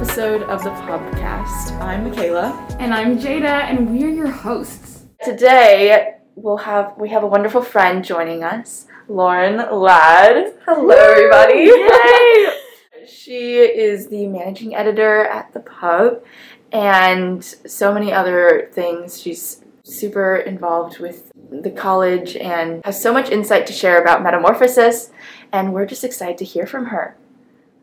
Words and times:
episode 0.00 0.44
of 0.44 0.62
the 0.62 0.70
podcast. 0.70 1.76
I'm 1.80 2.08
McKayla. 2.08 2.76
And 2.78 2.94
I'm 2.94 3.18
Jada, 3.18 3.64
and 3.64 3.90
we're 3.90 4.08
your 4.08 4.30
hosts. 4.30 5.06
Today 5.24 6.14
we'll 6.36 6.58
have 6.58 6.94
we 6.96 7.08
have 7.08 7.24
a 7.24 7.26
wonderful 7.26 7.62
friend 7.62 8.04
joining 8.04 8.44
us, 8.44 8.86
Loren 9.08 9.56
Ladd. 9.56 10.54
Hello, 10.64 10.94
everybody! 10.94 11.64
Yay! 11.64 13.06
she 13.08 13.56
is 13.56 14.06
the 14.06 14.28
managing 14.28 14.76
editor 14.76 15.24
at 15.24 15.52
the 15.52 15.58
Pub, 15.58 16.22
and 16.70 17.42
so 17.42 17.92
many 17.92 18.12
other 18.12 18.68
things. 18.70 19.20
She's 19.20 19.64
super 19.82 20.36
involved 20.36 21.00
with 21.00 21.32
the 21.50 21.72
college 21.72 22.36
and 22.36 22.84
has 22.84 23.02
so 23.02 23.12
much 23.12 23.30
insight 23.30 23.66
to 23.66 23.72
share 23.72 24.00
about 24.00 24.22
metamorphosis, 24.22 25.10
and 25.50 25.74
we're 25.74 25.86
just 25.86 26.04
excited 26.04 26.38
to 26.38 26.44
hear 26.44 26.66
from 26.66 26.86
her. 26.86 27.16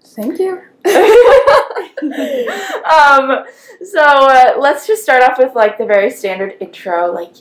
Thank 0.02 0.40
you. 0.40 0.62
um, 2.04 3.46
so 3.84 4.02
uh, 4.02 4.54
let's 4.60 4.88
just 4.88 5.04
start 5.04 5.24
off 5.24 5.38
with 5.38 5.56
like 5.56 5.78
the 5.78 5.86
very 5.86 6.12
standard 6.12 6.56
intro. 6.60 7.12
Like 7.12 7.34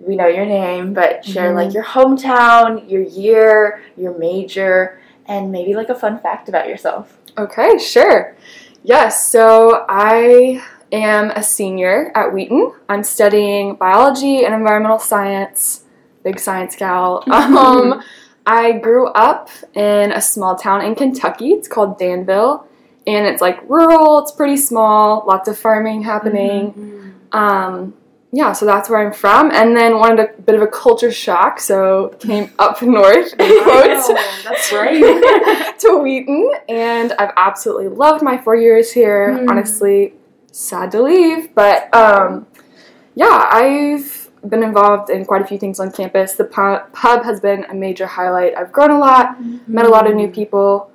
we 0.00 0.16
know 0.16 0.26
your 0.26 0.46
name, 0.46 0.94
but 0.94 1.24
share 1.24 1.52
Mhm. 1.52 1.54
like 1.54 1.74
your 1.74 1.84
hometown, 1.84 2.90
your 2.90 3.02
year, 3.02 3.82
your 3.96 4.16
major, 4.18 5.00
and 5.26 5.50
maybe 5.50 5.74
like 5.74 5.88
a 5.88 5.94
fun 5.94 6.18
fact 6.18 6.48
about 6.48 6.68
yourself. 6.68 7.18
Okay, 7.38 7.78
sure. 7.78 8.36
Yes, 8.82 9.28
so 9.30 9.84
I 9.88 10.62
am 10.92 11.30
a 11.30 11.42
senior 11.42 12.12
at 12.14 12.32
Wheaton. 12.32 12.72
I'm 12.88 13.02
studying 13.02 13.74
biology 13.76 14.44
and 14.44 14.54
environmental 14.54 14.98
science. 14.98 15.84
Big 16.22 16.38
science 16.38 16.76
gal. 16.76 17.22
Um, 17.30 18.02
I 18.46 18.72
grew 18.72 19.06
up 19.08 19.48
in 19.72 20.12
a 20.12 20.20
small 20.20 20.54
town 20.54 20.82
in 20.82 20.94
Kentucky. 20.94 21.52
It's 21.52 21.66
called 21.66 21.98
Danville. 21.98 22.66
And 23.06 23.26
it's 23.26 23.42
like 23.42 23.60
rural, 23.68 24.20
it's 24.20 24.32
pretty 24.32 24.56
small, 24.56 25.24
lots 25.26 25.48
of 25.48 25.58
farming 25.58 26.02
happening. 26.02 27.14
Um, 27.32 27.94
yeah, 28.34 28.52
so 28.52 28.66
that's 28.66 28.90
where 28.90 29.06
I'm 29.06 29.12
from. 29.12 29.52
And 29.52 29.76
then 29.76 29.96
wanted 29.98 30.28
a 30.28 30.42
bit 30.42 30.56
of 30.56 30.62
a 30.62 30.66
culture 30.66 31.12
shock, 31.12 31.60
so 31.60 32.16
came 32.18 32.50
up 32.58 32.82
north, 32.82 33.36
quotes, 33.36 34.08
that's 34.42 34.72
right. 34.72 35.78
to 35.78 35.98
Wheaton, 36.02 36.52
and 36.68 37.12
I've 37.12 37.32
absolutely 37.36 37.88
loved 37.88 38.22
my 38.22 38.36
four 38.36 38.56
years 38.56 38.90
here. 38.90 39.38
Hmm. 39.38 39.48
Honestly, 39.50 40.14
sad 40.50 40.90
to 40.92 41.02
leave, 41.02 41.54
but 41.54 41.94
um, 41.94 42.46
yeah, 43.14 43.48
I've 43.52 44.28
been 44.48 44.64
involved 44.64 45.10
in 45.10 45.24
quite 45.24 45.42
a 45.42 45.46
few 45.46 45.58
things 45.58 45.78
on 45.78 45.92
campus. 45.92 46.32
The 46.34 46.44
pu- 46.44 46.90
pub 46.92 47.24
has 47.24 47.40
been 47.40 47.64
a 47.66 47.74
major 47.74 48.06
highlight. 48.06 48.56
I've 48.56 48.72
grown 48.72 48.90
a 48.90 48.98
lot, 48.98 49.36
met 49.68 49.86
a 49.86 49.88
lot 49.88 50.08
of 50.08 50.16
new 50.16 50.28
people, 50.28 50.90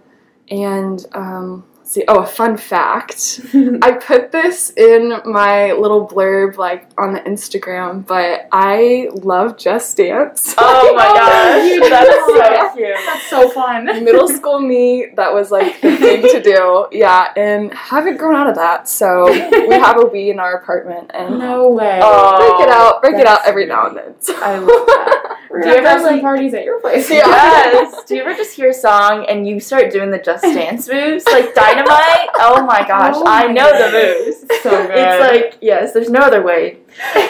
and 0.50 1.06
um, 1.14 1.64
see. 1.90 2.04
Oh, 2.08 2.20
a 2.20 2.26
fun 2.26 2.56
fact. 2.58 3.42
I 3.82 3.92
put 3.94 4.32
this 4.32 4.72
in 4.72 5.22
my 5.26 5.73
little 5.73 6.08
blurb, 6.08 6.58
like 6.58 6.88
on 6.98 7.14
the 7.14 7.20
Instagram, 7.22 8.06
but 8.06 8.48
I 8.52 9.09
love 9.14 9.58
Just 9.58 9.98
Dance. 9.98 10.54
Oh 10.58 10.94
my 10.95 11.04
gosh, 11.08 11.90
that 11.90 12.08
is 12.08 12.26
so 12.26 12.76
cute. 12.76 12.95
That's 13.06 13.30
so 13.30 13.50
fun. 13.50 13.86
middle 14.04 14.28
school 14.28 14.60
me, 14.60 15.08
that 15.16 15.34
was 15.34 15.52
like 15.52 15.82
the 15.82 15.95
thing 15.98 16.22
to 16.22 16.42
do. 16.42 16.88
Yeah, 16.92 17.32
and 17.36 17.73
haven't 17.73 18.17
grown 18.17 18.36
out 18.36 18.48
of 18.48 18.56
that. 18.56 18.88
So 18.88 19.26
we 19.32 19.76
have 19.76 19.98
a 19.98 20.06
Wii 20.06 20.32
in 20.32 20.40
our 20.40 20.58
apartment, 20.58 21.12
and 21.14 21.40
No 21.40 21.70
way. 21.70 22.00
Oh, 22.02 22.38
break 22.38 22.67
it 22.67 22.73
out, 22.73 23.02
break 23.02 23.16
it 23.16 23.26
out 23.26 23.48
every 23.48 23.66
now 23.66 23.88
and 23.88 23.98
then. 23.98 24.16
I 24.38 24.58
love 24.58 24.67
that. 24.67 25.29
We're 25.49 25.61
Do 25.61 25.65
gonna 25.65 25.77
you 25.82 25.83
have 25.86 25.95
ever, 25.98 26.04
some 26.04 26.14
like- 26.14 26.21
parties 26.21 26.54
at 26.54 26.64
your 26.64 26.80
place. 26.80 27.10
Yes. 27.20 28.04
Do 28.05 28.15
you 28.15 28.21
ever 28.21 28.33
just 28.36 28.55
hear 28.55 28.70
a 28.70 28.73
song 28.73 29.26
and 29.27 29.48
you 29.48 29.60
start 29.60 29.92
doing 29.92 30.11
the 30.11 30.20
Just 30.20 30.43
Dance 30.43 30.87
moves 30.87 31.26
like 31.26 31.54
Dynamite? 31.55 32.30
Oh 32.36 32.64
my 32.65 32.86
gosh, 32.87 33.15
Oh 33.17 33.23
I 33.26 33.48
my 33.48 33.54
know 33.54 33.70
the 33.71 33.92
moves. 33.92 34.61
So 34.61 34.70
good. 34.88 34.92
It's 34.98 35.20
like 35.20 35.58
yes, 35.61 35.93
there's 35.93 36.09
no 36.09 36.20
other 36.20 36.42
way. 36.42 36.77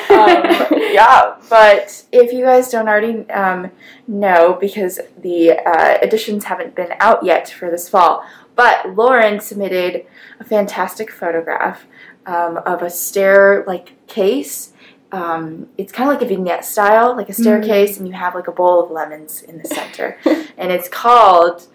Um, 0.09 0.43
yeah, 0.71 1.35
but 1.49 2.05
if 2.11 2.33
you 2.33 2.43
guys 2.43 2.69
don't 2.69 2.87
already 2.87 3.29
um, 3.29 3.71
know, 4.07 4.57
because 4.59 4.99
the 5.21 5.51
uh, 5.51 5.97
editions 6.01 6.45
haven't 6.45 6.75
been 6.75 6.93
out 6.99 7.23
yet 7.23 7.49
for 7.49 7.69
this 7.69 7.87
fall, 7.87 8.23
but 8.55 8.95
Loren 8.95 9.39
submitted 9.39 10.05
a 10.39 10.43
fantastic 10.43 11.09
photograph 11.11 11.85
um, 12.25 12.57
of 12.65 12.81
a 12.81 12.89
stair 12.89 13.63
like 13.67 14.05
case. 14.07 14.73
Um, 15.11 15.67
it's 15.77 15.91
kind 15.91 16.09
of 16.09 16.15
like 16.15 16.23
a 16.23 16.27
vignette 16.27 16.63
style, 16.65 17.15
like 17.15 17.29
a 17.29 17.33
staircase, 17.33 17.97
and 17.97 18.07
you 18.07 18.13
have 18.13 18.35
like 18.35 18.47
a 18.47 18.51
bowl 18.51 18.83
of 18.83 18.91
lemons 18.91 19.41
in 19.41 19.57
the 19.57 19.65
center, 19.67 20.17
and 20.57 20.71
it's 20.71 20.87
called. 20.89 21.67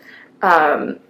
Um, 0.42 1.00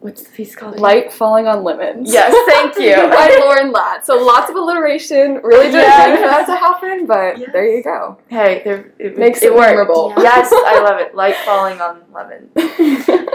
what's 0.00 0.22
the 0.24 0.30
piece 0.30 0.54
called? 0.54 0.78
Light 0.78 1.10
falling 1.10 1.46
on 1.46 1.64
lemons. 1.64 2.12
Yes, 2.12 2.30
thank 2.52 2.76
you. 2.78 2.94
By 3.08 3.34
Loren 3.40 3.72
Ladd. 3.72 4.04
So 4.04 4.22
lots 4.22 4.50
of 4.50 4.56
alliteration. 4.56 5.36
Really 5.42 5.66
didn't 5.66 5.80
Yes. 5.80 6.04
think 6.06 6.18
for 6.20 6.26
that 6.26 6.46
to 6.46 6.54
happen, 6.56 7.06
but 7.06 7.38
Yes. 7.38 7.50
there 7.52 7.66
you 7.66 7.82
go. 7.82 8.18
Hey, 8.28 8.60
there, 8.64 8.92
it 8.98 9.16
Makes 9.16 9.42
it 9.42 9.46
it 9.46 9.54
worked. 9.54 9.68
memorable. 9.70 10.12
Yeah. 10.18 10.22
Yes, 10.24 10.48
I 10.52 10.80
love 10.84 11.00
it. 11.00 11.14
Light 11.14 11.36
falling 11.46 11.80
on 11.80 12.02
Lemons. 12.12 12.50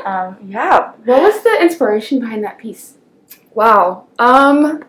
Um, 0.06 0.38
yeah. 0.47 0.91
what 1.06 1.22
was 1.23 1.41
the 1.44 1.57
inspiration 1.61 2.19
behind 2.19 2.44
that 2.44 2.57
piece? 2.59 2.96
wow. 3.56 4.06
Um, 4.19 4.84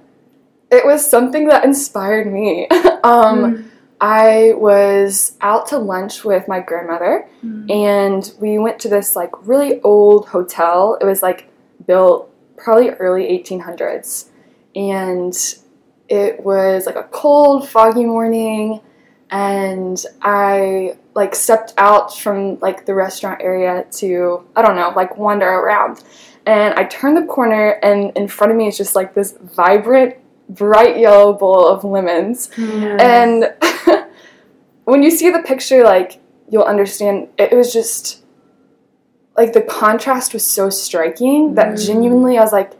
it 0.70 0.84
was 0.86 1.08
something 1.08 1.48
that 1.48 1.64
inspired 1.64 2.32
me. 2.32 2.68
um, 3.04 3.70
I 4.00 4.54
was 4.56 5.36
out 5.42 5.66
to 5.68 5.78
lunch 5.78 6.24
with 6.24 6.48
my 6.48 6.60
grandmother, 6.60 7.28
Mm. 7.44 7.70
and 7.70 8.32
we 8.40 8.58
went 8.58 8.78
to 8.80 8.88
this 8.88 9.16
like 9.16 9.30
really 9.46 9.80
old 9.82 10.28
hotel. 10.28 10.96
It 11.00 11.04
was 11.04 11.22
like 11.22 11.48
built 11.86 12.30
probably 12.56 12.90
early 12.90 13.24
1800s, 13.26 14.28
and 14.74 15.34
it 16.08 16.42
was 16.44 16.86
like 16.86 16.96
a 16.96 17.04
cold, 17.04 17.68
foggy 17.68 18.04
morning, 18.04 18.80
and 19.30 20.02
I 20.22 20.96
like 21.14 21.34
stepped 21.34 21.74
out 21.76 22.16
from 22.16 22.58
like 22.60 22.86
the 22.86 22.94
restaurant 22.94 23.40
area 23.42 23.84
to 23.98 24.44
I 24.56 24.62
don't 24.62 24.76
know 24.76 24.92
like 24.96 25.16
wander 25.18 25.48
around, 25.48 26.02
and 26.46 26.74
I 26.74 26.84
turned 26.84 27.16
the 27.16 27.26
corner, 27.26 27.72
and 27.82 28.16
in 28.16 28.28
front 28.28 28.50
of 28.50 28.56
me 28.56 28.66
is 28.68 28.76
just 28.78 28.94
like 28.94 29.14
this 29.14 29.32
vibrant, 29.42 30.16
bright 30.50 30.98
yellow 30.98 31.32
bowl 31.32 31.66
of 31.66 31.84
lemons. 31.84 32.50
And 32.58 33.54
when 34.84 35.02
you 35.02 35.10
see 35.10 35.30
the 35.30 35.42
picture, 35.42 35.82
like 35.84 36.20
you'll 36.48 36.64
understand, 36.64 37.28
it 37.38 37.52
was 37.52 37.72
just 37.72 38.24
like 39.36 39.52
the 39.52 39.62
contrast 39.62 40.34
was 40.34 40.44
so 40.44 40.68
striking 40.70 41.54
that 41.54 41.74
Mm. 41.74 41.86
genuinely 41.86 42.36
I 42.38 42.42
was 42.42 42.52
like, 42.52 42.72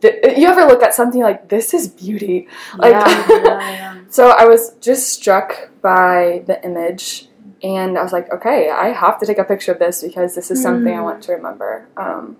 th- 0.00 0.38
you 0.38 0.48
ever 0.48 0.64
look 0.64 0.82
at 0.82 0.94
something 0.94 1.22
like 1.22 1.48
this 1.48 1.74
is 1.74 1.88
beauty? 1.88 2.48
Like, 2.76 2.92
yeah. 3.06 4.00
so 4.08 4.30
I 4.30 4.44
was 4.46 4.70
just 4.80 5.12
struck 5.12 5.70
by 5.82 6.42
the 6.46 6.56
image, 6.64 7.28
and 7.62 7.98
I 7.98 8.02
was 8.02 8.12
like, 8.12 8.32
okay, 8.32 8.70
I 8.70 8.88
have 8.88 9.20
to 9.20 9.26
take 9.26 9.38
a 9.38 9.44
picture 9.44 9.70
of 9.72 9.78
this 9.78 10.02
because 10.02 10.34
this 10.34 10.50
is 10.50 10.62
something 10.62 10.92
I 10.94 10.98
Mm. 10.98 11.04
want 11.04 11.22
to 11.24 11.32
remember. 11.32 11.86
Um, 11.96 12.36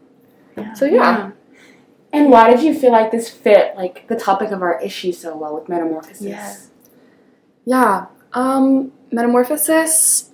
Yeah. 0.57 0.73
so 0.75 0.85
yeah. 0.87 1.31
And 2.13 2.31
why 2.31 2.51
did 2.51 2.63
you 2.63 2.75
feel 2.75 2.93
like 2.93 3.11
this 3.11 3.29
fit 3.31 3.75
like 3.77 4.07
the 4.09 4.17
topic 4.17 4.51
of 4.51 4.61
our 4.63 4.81
issue 4.81 5.13
so 5.13 5.37
well 5.37 5.55
with 5.55 5.69
metamorphosis? 5.69 6.21
Yeah. 6.23 6.57
Yeah. 7.65 8.07
Um, 8.35 8.93
metamorphosis. 9.11 10.31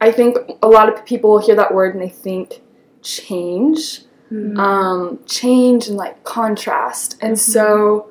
I 0.00 0.10
think 0.12 0.36
a 0.62 0.68
lot 0.68 0.92
of 0.92 1.04
people 1.06 1.30
will 1.30 1.38
hear 1.38 1.54
that 1.54 1.72
word 1.72 1.94
and 1.94 2.02
they 2.02 2.08
think 2.08 2.60
change, 3.02 4.02
Mm. 4.32 4.58
um, 4.58 5.18
change 5.26 5.88
and 5.88 5.96
like 5.98 6.24
contrast. 6.24 7.18
And 7.20 7.38
so 7.38 8.08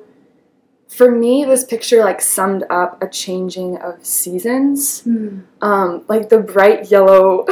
for 0.88 1.10
me, 1.10 1.44
this 1.44 1.64
picture 1.64 2.04
like 2.04 2.20
summed 2.20 2.62
up 2.70 3.02
a 3.02 3.08
changing 3.08 3.76
of 3.78 4.06
seasons. 4.06 5.02
Mm. 5.02 5.42
Um, 5.60 6.04
like 6.06 6.28
the 6.28 6.38
bright 6.38 6.90
yellow 6.92 7.46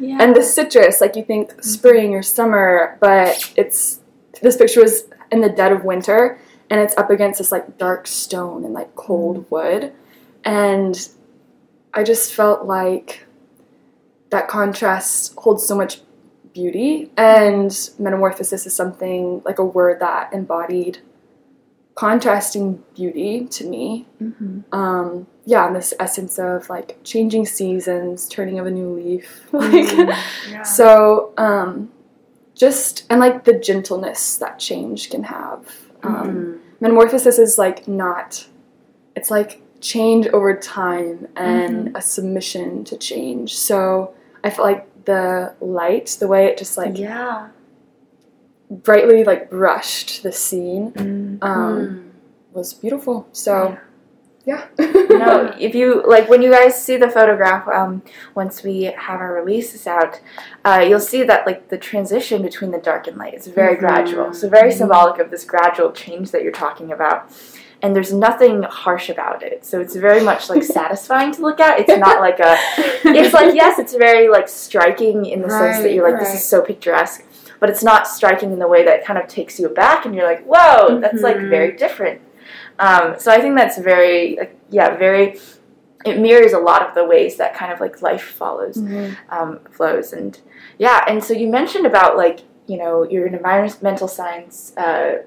Yeah. 0.00 0.18
and 0.20 0.34
the 0.34 0.42
citrus, 0.42 1.00
like 1.00 1.14
you 1.14 1.24
think 1.24 1.62
spring 1.62 2.14
or 2.14 2.22
summer, 2.22 2.98
but 3.00 3.52
it's 3.56 3.99
this 4.42 4.56
picture 4.56 4.80
was 4.82 5.04
in 5.30 5.40
the 5.40 5.48
dead 5.48 5.72
of 5.72 5.84
winter 5.84 6.38
and 6.70 6.80
it's 6.80 6.96
up 6.96 7.10
against 7.10 7.38
this 7.38 7.50
like 7.52 7.78
dark 7.78 8.06
stone 8.06 8.64
and 8.64 8.72
like 8.74 8.94
cold 8.94 9.44
wood. 9.50 9.92
And 10.44 11.08
I 11.92 12.02
just 12.04 12.32
felt 12.32 12.64
like 12.64 13.24
that 14.30 14.48
contrast 14.48 15.34
holds 15.36 15.66
so 15.66 15.76
much 15.76 16.00
beauty 16.54 17.10
and 17.16 17.90
metamorphosis 17.98 18.66
is 18.66 18.74
something 18.74 19.42
like 19.44 19.58
a 19.58 19.64
word 19.64 20.00
that 20.00 20.32
embodied 20.32 20.98
contrasting 21.94 22.82
beauty 22.94 23.46
to 23.46 23.64
me 23.68 24.06
Mhm. 24.22 24.64
um 24.72 25.26
yeah 25.44 25.66
and 25.66 25.76
this 25.76 25.92
essence 26.00 26.38
of 26.38 26.68
like 26.70 26.98
changing 27.04 27.44
seasons 27.44 28.26
turning 28.28 28.58
of 28.58 28.66
a 28.66 28.70
new 28.70 28.94
leaf 28.94 29.46
like 29.52 29.86
Mm, 29.86 30.16
yeah. 30.50 30.62
so 30.62 31.32
um 31.36 31.90
just 32.60 32.92
and 33.10 33.18
like 33.24 33.44
the 33.44 33.56
gentleness 33.68 34.22
that 34.42 34.54
change 34.68 35.00
can 35.12 35.22
have 35.36 35.60
um 36.02 36.12
Mm. 36.12 36.58
metamorphosis 36.82 37.36
is 37.46 37.52
like 37.64 37.78
not 37.88 38.46
it's 39.16 39.30
like 39.36 39.50
change 39.80 40.24
over 40.36 40.52
time 40.56 41.16
and 41.36 41.96
a 42.00 42.02
submission 42.14 42.84
to 42.90 42.94
change 43.10 43.48
so 43.68 44.12
i 44.44 44.48
felt 44.50 44.66
like 44.72 44.84
the 45.10 45.54
light 45.78 46.08
the 46.22 46.28
way 46.32 46.42
it 46.50 46.58
just 46.62 46.74
like 46.82 46.96
yeah. 46.98 47.48
brightly 48.88 49.24
like 49.30 49.42
brushed 49.50 50.22
the 50.22 50.32
scene 50.32 50.92
Mm. 50.92 51.38
um, 51.50 51.80
was 52.52 52.74
beautiful. 52.74 53.16
So 53.32 53.52
yeah. 53.70 53.78
No, 54.78 55.54
if 55.58 55.74
you 55.74 56.02
like 56.06 56.28
when 56.28 56.40
you 56.42 56.50
guys 56.50 56.82
see 56.82 56.96
the 56.96 57.10
photograph, 57.10 57.68
um, 57.68 58.02
once 58.34 58.62
we 58.62 58.84
have 58.84 59.20
our 59.20 59.32
releases 59.34 59.86
out, 59.86 60.20
uh, 60.64 60.84
you'll 60.86 60.98
see 60.98 61.22
that 61.24 61.46
like 61.46 61.68
the 61.68 61.76
transition 61.78 62.42
between 62.42 62.70
the 62.70 62.78
dark 62.78 63.06
and 63.06 63.16
light 63.18 63.34
is 63.34 63.46
very 63.48 63.76
Mhm. 63.76 63.80
gradual. 63.80 64.32
So 64.32 64.48
very 64.48 64.70
Mhm. 64.70 64.78
symbolic 64.78 65.20
of 65.20 65.30
this 65.30 65.44
gradual 65.44 65.92
change 65.92 66.30
that 66.30 66.42
you're 66.42 66.52
talking 66.52 66.90
about. 66.90 67.30
And 67.82 67.96
there's 67.96 68.12
nothing 68.12 68.62
harsh 68.64 69.08
about 69.08 69.42
it. 69.42 69.64
So 69.64 69.80
it's 69.80 69.94
very 69.94 70.20
much 70.22 70.48
like 70.50 70.62
satisfying 70.80 71.32
to 71.32 71.40
look 71.42 71.60
at. 71.60 71.78
It's 71.80 71.98
not 71.98 72.20
like 72.20 72.40
a 72.40 72.56
it's 73.04 73.34
like 73.34 73.54
yes, 73.54 73.78
it's 73.78 73.94
very 73.94 74.28
like 74.28 74.48
striking 74.48 75.26
in 75.26 75.42
the 75.42 75.50
sense 75.50 75.82
that 75.82 75.92
you're 75.92 76.10
like 76.10 76.18
this 76.20 76.34
is 76.34 76.44
so 76.44 76.62
picturesque, 76.62 77.24
but 77.58 77.68
it's 77.70 77.82
not 77.82 78.06
striking 78.08 78.52
in 78.52 78.58
the 78.58 78.68
way 78.68 78.84
that 78.84 79.04
kind 79.04 79.18
of 79.18 79.28
takes 79.28 79.58
you 79.60 79.66
aback 79.66 80.06
and 80.06 80.14
you're 80.14 80.24
like, 80.26 80.42
whoa, 80.44 80.98
that's 80.98 81.22
like 81.22 81.36
very 81.38 81.72
different. 81.72 82.20
Um, 82.80 83.14
so 83.18 83.30
I 83.30 83.40
think 83.40 83.56
that's 83.56 83.78
very 83.78 84.36
like, 84.40 84.56
yeah, 84.70 84.96
very. 84.96 85.38
It 86.06 86.18
mirrors 86.18 86.54
a 86.54 86.58
lot 86.58 86.80
of 86.88 86.94
the 86.94 87.04
ways 87.04 87.36
that 87.36 87.54
kind 87.54 87.70
of 87.74 87.78
like 87.78 88.00
life 88.00 88.22
follows 88.22 88.76
Mhm. 88.78 89.16
um, 89.28 89.60
flows 89.70 90.14
and 90.14 90.32
yeah, 90.78 91.04
and 91.06 91.22
so 91.22 91.34
you 91.34 91.46
mentioned 91.46 91.84
about 91.86 92.16
like 92.16 92.40
you 92.66 92.78
know 92.78 92.94
you're 93.10 93.26
an 93.26 93.34
environmental 93.34 94.08
science 94.08 94.72
uh, 94.78 95.18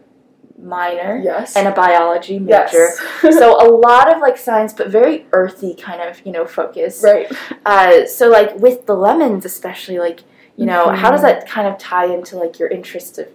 minor 0.57 1.21
Yes. 1.23 1.55
and 1.55 1.67
a 1.67 1.71
biology 1.71 2.39
major. 2.39 2.89
yes. 2.89 2.99
so 3.37 3.55
a 3.61 3.69
lot 3.69 4.11
of 4.13 4.19
like 4.19 4.37
science, 4.37 4.73
but 4.73 4.87
very 4.89 5.27
earthy 5.31 5.75
kind 5.75 6.01
of 6.01 6.25
you 6.25 6.31
know 6.31 6.45
focus. 6.45 7.01
right. 7.03 7.31
Uh, 7.65 8.05
so 8.07 8.29
like 8.29 8.55
with 8.57 8.85
the 8.87 8.95
lemons, 8.95 9.45
especially 9.45 9.99
like 9.99 10.21
you 10.55 10.65
know 10.65 10.89
how 10.89 11.11
does 11.11 11.21
Mhm. 11.21 11.23
that 11.23 11.47
kind 11.47 11.67
of 11.67 11.77
tie 11.77 12.05
into 12.05 12.35
like 12.37 12.57
your 12.59 12.69
interest 12.69 13.19
of 13.19 13.27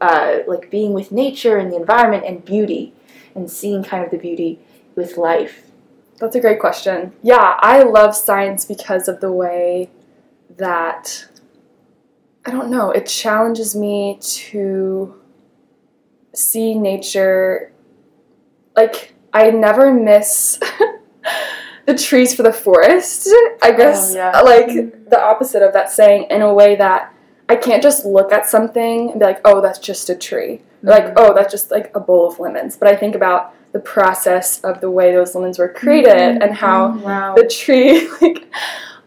uh, 0.00 0.38
like 0.46 0.70
being 0.70 0.92
with 0.92 1.10
nature 1.10 1.56
and 1.56 1.72
the 1.72 1.76
environment 1.76 2.24
and 2.26 2.44
beauty 2.44 2.92
and 3.34 3.50
seeing 3.50 3.82
kind 3.82 4.04
of 4.04 4.10
the 4.10 4.18
beauty 4.18 4.60
with 4.94 5.16
life. 5.16 5.70
That's 6.18 6.36
a 6.36 6.40
great 6.40 6.60
question. 6.60 7.12
Yeah, 7.22 7.56
I 7.58 7.82
love 7.82 8.14
science 8.14 8.64
because 8.64 9.08
of 9.08 9.20
the 9.20 9.32
way 9.32 9.90
that 10.56 11.26
I 12.46 12.50
don't 12.50 12.70
know, 12.70 12.90
it 12.90 13.06
challenges 13.06 13.74
me 13.74 14.18
to 14.20 15.20
see 16.34 16.74
nature 16.74 17.72
like 18.76 19.14
I 19.32 19.50
never 19.50 19.92
miss 19.92 20.60
the 21.86 21.94
trees 21.94 22.34
for 22.34 22.42
the 22.42 22.52
forest. 22.52 23.28
I 23.62 23.70
oh, 23.70 23.76
guess 23.76 24.12
Oh, 24.12 24.16
yeah. 24.16 24.30
Uh, 24.30 24.44
like 24.44 24.66
mm-hmm. 24.66 25.08
the 25.08 25.20
opposite 25.20 25.62
of 25.62 25.72
that 25.72 25.90
saying 25.90 26.26
in 26.30 26.42
a 26.42 26.52
way 26.52 26.76
that 26.76 27.14
I 27.48 27.56
can't 27.56 27.82
just 27.82 28.04
look 28.04 28.32
at 28.32 28.46
something 28.46 29.10
and 29.10 29.20
be 29.20 29.26
like, 29.26 29.40
"Oh, 29.44 29.60
that's 29.60 29.78
just 29.78 30.08
a 30.08 30.16
tree." 30.16 30.62
Or 30.86 30.90
like. 30.90 31.12
"Oh, 31.16 31.32
that's 31.34 31.50
just 31.52 31.70
like 31.70 31.90
a 31.94 32.00
bowl 32.00 32.28
of 32.28 32.38
lemons." 32.38 32.76
But 32.76 32.88
I 32.88 32.96
think 32.96 33.14
about 33.14 33.54
the 33.72 33.80
process 33.80 34.60
of 34.60 34.80
the 34.80 34.90
way 34.90 35.12
those 35.12 35.34
lemons 35.34 35.58
were 35.58 35.68
created 35.68 36.42
and 36.42 36.54
how 36.54 36.96
Wow. 36.98 37.34
the 37.34 37.46
tree 37.46 38.08
like 38.22 38.44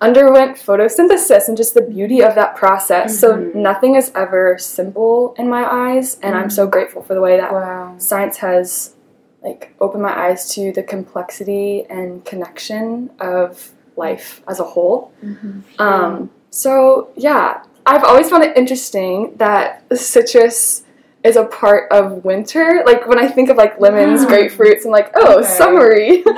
underwent 0.02 0.58
photosynthesis 0.58 1.48
and 1.48 1.56
just 1.58 1.74
the 1.74 1.82
beauty 1.82 2.22
of 2.22 2.36
that 2.36 2.56
process. 2.56 3.18
So 3.18 3.34
Mhm. 3.38 3.56
nothing 3.56 3.96
is 3.96 4.12
ever 4.14 4.58
simple 4.58 5.34
in 5.38 5.50
my 5.50 5.66
eyes, 5.66 6.18
and 6.22 6.36
I'm 6.36 6.50
so 6.50 6.68
grateful 6.68 7.02
for 7.02 7.14
the 7.16 7.22
way 7.22 7.38
that 7.38 7.52
Wow. 7.52 7.94
science 7.98 8.38
has 8.38 8.94
like 9.44 9.74
opened 9.80 10.04
my 10.04 10.16
eyes 10.28 10.50
to 10.56 10.72
the 10.74 10.84
complexity 10.84 11.86
and 11.90 12.26
connection 12.26 13.10
of 13.20 13.70
life 13.96 14.42
as 14.48 14.60
a 14.60 14.64
whole. 14.64 15.12
Um, 15.80 16.30
so 16.50 17.10
yeah, 17.16 17.62
I've 17.86 18.04
always 18.04 18.30
found 18.30 18.44
it 18.44 18.58
interesting 18.58 19.34
that 19.38 19.84
citrus 19.96 20.84
is 21.28 21.36
a 21.36 21.46
part 21.46 21.92
of 21.92 22.24
winter. 22.24 22.84
Like 22.86 23.08
when 23.08 23.20
I 23.20 23.28
think 23.28 23.50
of 23.50 23.58
like 23.58 23.80
lemons, 23.80 24.24
Yeah. 24.24 24.30
grapefruits, 24.30 24.86
I'm 24.86 24.92
like, 24.92 25.12
oh, 25.16 25.40
Okay. 25.40 25.48
summery. 25.48 26.22
but 26.26 26.34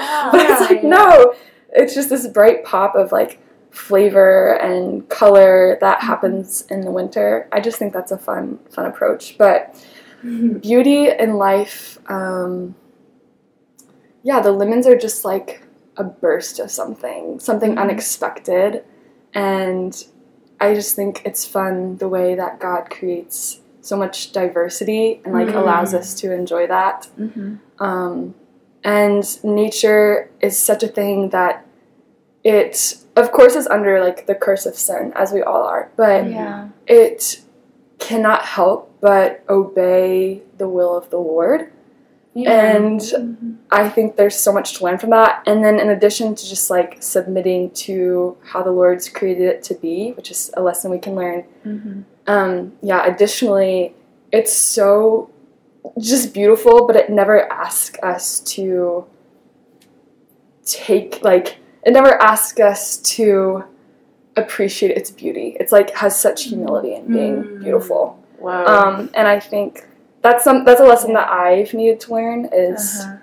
it's 0.50 0.62
like 0.70 0.82
yeah. 0.84 0.90
no, 0.90 1.36
it's 1.74 1.94
just 1.94 2.10
this 2.10 2.28
bright 2.28 2.64
pop 2.66 2.96
of 2.96 3.12
like 3.12 3.40
flavor 3.72 4.54
and 4.56 5.08
color 5.10 5.78
that 5.80 6.02
happens 6.02 6.66
in 6.70 6.82
the 6.82 6.92
winter. 6.92 7.48
I 7.52 7.60
just 7.60 7.78
think 7.78 7.94
that's 7.94 8.12
a 8.12 8.18
fun, 8.18 8.58
fun 8.72 8.86
approach. 8.88 9.38
But 9.38 9.76
beauty 10.24 11.10
in 11.12 11.36
life, 11.36 12.00
um, 12.08 12.76
yeah, 14.24 14.42
the 14.42 14.52
lemons 14.52 14.86
are 14.88 14.98
just 14.98 15.24
like 15.24 15.62
a 15.98 16.04
burst 16.04 16.60
of 16.60 16.72
something, 16.72 17.40
something 17.40 17.76
Mhm. 17.76 17.80
unexpected, 17.82 18.84
and 19.34 20.06
I 20.60 20.74
just 20.74 20.96
think 20.96 21.22
it's 21.26 21.46
fun 21.46 21.98
the 21.98 22.10
way 22.10 22.36
that 22.36 22.60
God 22.60 22.90
creates 22.90 23.59
so 23.82 23.96
much 23.98 24.32
diversity 24.32 25.22
and 25.24 25.34
like 25.34 25.48
Mhm. 25.48 25.56
allows 25.56 25.94
us 25.94 26.14
to 26.16 26.32
enjoy 26.34 26.68
that. 26.68 27.08
Mm-hmm. 27.20 27.56
Um, 27.84 28.36
and 28.84 29.44
nature 29.44 30.30
is 30.42 30.58
such 30.58 30.84
a 30.84 30.88
thing 30.88 31.30
that 31.30 31.66
it, 32.44 32.96
of 33.16 33.32
course, 33.32 33.56
is 33.56 33.68
under 33.68 34.00
like 34.00 34.26
the 34.26 34.36
curse 34.36 34.66
of 34.66 34.76
sin, 34.76 35.12
as 35.16 35.32
we 35.34 35.42
all 35.42 35.64
are, 35.64 35.90
but 35.98 36.30
Yeah. 36.30 36.70
it 36.88 37.42
cannot 38.00 38.44
help 38.44 38.92
but 39.02 39.44
obey 39.50 40.42
the 40.58 40.68
will 40.70 40.96
of 40.98 41.10
the 41.10 41.18
Lord. 41.20 41.72
And 42.36 43.02
I 43.72 43.90
think 43.90 44.16
there's 44.16 44.36
so 44.38 44.54
much 44.54 44.78
to 44.78 44.86
learn 44.86 44.98
from 44.98 45.10
that. 45.10 45.42
And 45.46 45.64
then, 45.66 45.78
in 45.80 45.90
addition 45.90 46.36
to 46.36 46.48
just 46.48 46.70
like 46.70 46.98
submitting 47.02 47.72
to 47.72 48.38
how 48.52 48.62
the 48.64 48.72
Lord's 48.72 49.10
created 49.10 49.48
it 49.48 49.64
to 49.64 49.74
be, 49.74 50.12
which 50.12 50.32
is 50.32 50.50
a 50.56 50.62
lesson 50.62 50.90
we 50.92 51.00
can 51.00 51.16
learn, 51.16 51.44
Mm-hmm. 51.66 52.02
Um, 52.30 52.74
yeah, 52.82 53.06
additionally, 53.06 53.96
it's 54.32 54.54
so 54.54 55.30
just 56.00 56.34
beautiful, 56.34 56.86
but 56.88 56.96
it 56.96 57.10
never 57.10 57.52
asks 57.52 57.98
us 58.04 58.40
to 58.56 59.06
take, 60.66 61.22
like, 61.24 61.58
it 61.84 61.92
never 61.92 62.22
asks 62.22 62.60
us 62.60 62.98
to 63.16 63.64
appreciate 64.36 64.96
its 64.96 65.10
beauty. 65.12 65.58
It's 65.60 65.72
like 65.72 65.90
has 65.96 66.20
such 66.20 66.44
humility 66.46 66.94
in 66.96 67.08
being 67.12 67.44
Mm. 67.44 67.64
beautiful. 67.64 68.20
Wow. 68.40 68.66
Um, 68.66 69.10
and 69.16 69.28
I 69.28 69.40
think 69.40 69.86
that's 70.22 70.44
some 70.44 70.64
that's 70.66 70.80
a 70.80 70.86
lesson 70.86 71.14
that 71.14 71.30
I've 71.30 71.74
needed 71.74 72.00
to 72.02 72.14
learn 72.14 72.46
is 72.54 73.02
Uh-huh. 73.02 73.18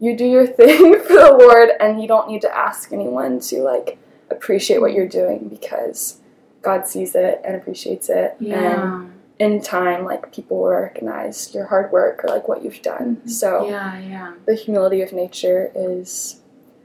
you 0.00 0.16
do 0.16 0.24
your 0.24 0.46
thing 0.58 0.98
for 1.00 1.12
the 1.12 1.36
Lord 1.38 1.70
and 1.80 2.00
you 2.00 2.08
don't 2.08 2.28
need 2.28 2.40
to 2.42 2.56
ask 2.56 2.92
anyone 2.92 3.38
to 3.40 3.62
like 3.62 3.98
appreciate 4.30 4.80
what 4.80 4.92
you're 4.92 5.06
doing 5.08 5.48
because 5.48 6.20
God 6.66 6.86
sees 6.86 7.14
it 7.14 7.40
and 7.44 7.54
appreciates 7.56 8.08
it. 8.08 8.36
And 8.40 9.12
in 9.38 9.60
time, 9.62 10.04
like 10.04 10.32
people 10.32 10.56
will 10.62 10.70
recognize 10.88 11.54
your 11.54 11.66
hard 11.66 11.92
work 11.92 12.24
or 12.24 12.28
like 12.36 12.46
what 12.48 12.62
you've 12.64 12.82
done. 12.82 13.08
Mhm. 13.24 13.30
So 13.30 13.48
Yeah, 13.68 13.98
yeah. 14.14 14.32
the 14.46 14.54
humility 14.54 15.00
of 15.06 15.12
nature 15.12 15.70
is 15.74 16.40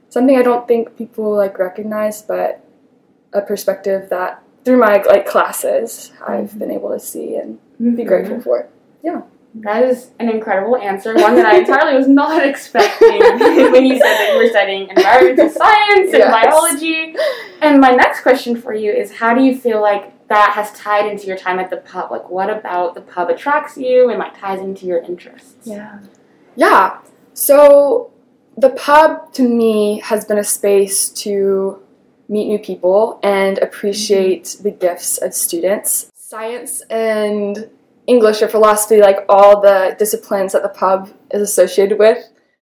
something 0.10 0.36
I 0.38 0.44
don't 0.50 0.68
think 0.68 0.98
people 0.98 1.30
like 1.44 1.58
recognize, 1.58 2.22
but 2.22 2.60
a 3.34 3.42
perspective 3.42 4.02
that 4.10 4.32
through 4.64 4.78
my 4.78 5.02
like 5.14 5.26
classes 5.26 6.12
I've 6.34 6.52
Mhm. 6.52 6.60
been 6.62 6.72
able 6.72 6.92
to 6.98 7.00
see 7.00 7.36
and 7.42 7.58
Mm-hmm. 7.80 7.96
be 7.96 8.04
grateful 8.04 8.40
for. 8.42 8.58
That 9.56 9.84
is 9.84 10.12
an 10.20 10.30
incredible 10.30 10.78
answer, 10.78 11.14
one 11.16 11.36
that 11.36 11.46
I 11.46 11.58
entirely 11.58 11.98
was 11.98 12.08
not 12.08 12.46
expecting 12.46 13.20
when 13.72 13.86
you 13.86 13.98
said 13.98 14.04
that 14.04 14.32
you 14.34 14.38
were 14.40 14.50
studying 14.50 14.90
environmental 14.90 15.50
science 15.50 16.14
and 16.14 16.20
Yes. 16.20 16.46
biology. 16.46 17.16
And 17.62 17.82
my 17.82 17.92
next 17.92 18.22
question 18.22 18.56
for 18.56 18.74
you 18.74 18.92
is 18.92 19.12
how 19.12 19.34
do 19.34 19.44
you 19.44 19.56
feel 19.58 19.82
like 19.82 20.28
that 20.30 20.54
has 20.54 20.72
tied 20.72 21.12
into 21.12 21.28
your 21.28 21.38
time 21.38 21.60
at 21.60 21.70
the 21.70 21.78
pub? 21.78 22.12
Like, 22.12 22.30
what 22.30 22.50
about 22.50 22.96
the 22.96 23.02
pub 23.02 23.30
attracts 23.30 23.78
you 23.78 24.10
and 24.10 24.20
like 24.20 24.40
ties 24.40 24.62
into 24.62 24.86
your 24.86 25.00
interests? 25.00 25.68
Yeah. 25.68 26.00
Yeah. 26.56 27.00
So 27.34 28.14
the 28.58 28.70
pub 28.70 29.34
to 29.34 29.48
me 29.48 30.00
has 30.06 30.24
been 30.24 30.38
a 30.38 30.44
space 30.44 31.10
to 31.10 31.82
meet 32.30 32.48
new 32.48 32.60
people 32.60 33.20
and 33.22 33.58
appreciate 33.58 34.46
mm-hmm. 34.46 34.64
the 34.64 34.72
gifts 34.72 35.18
of 35.18 35.34
students. 35.34 36.10
Science 36.16 36.82
and 36.90 37.70
English 38.08 38.42
or 38.42 38.48
philosophy, 38.48 39.00
like 39.02 39.26
all 39.30 39.62
the 39.62 39.96
disciplines 40.00 40.54
that 40.54 40.64
the 40.64 40.70
pub 40.70 41.10
is 41.32 41.42
associated 41.42 41.98
with, 42.00 42.18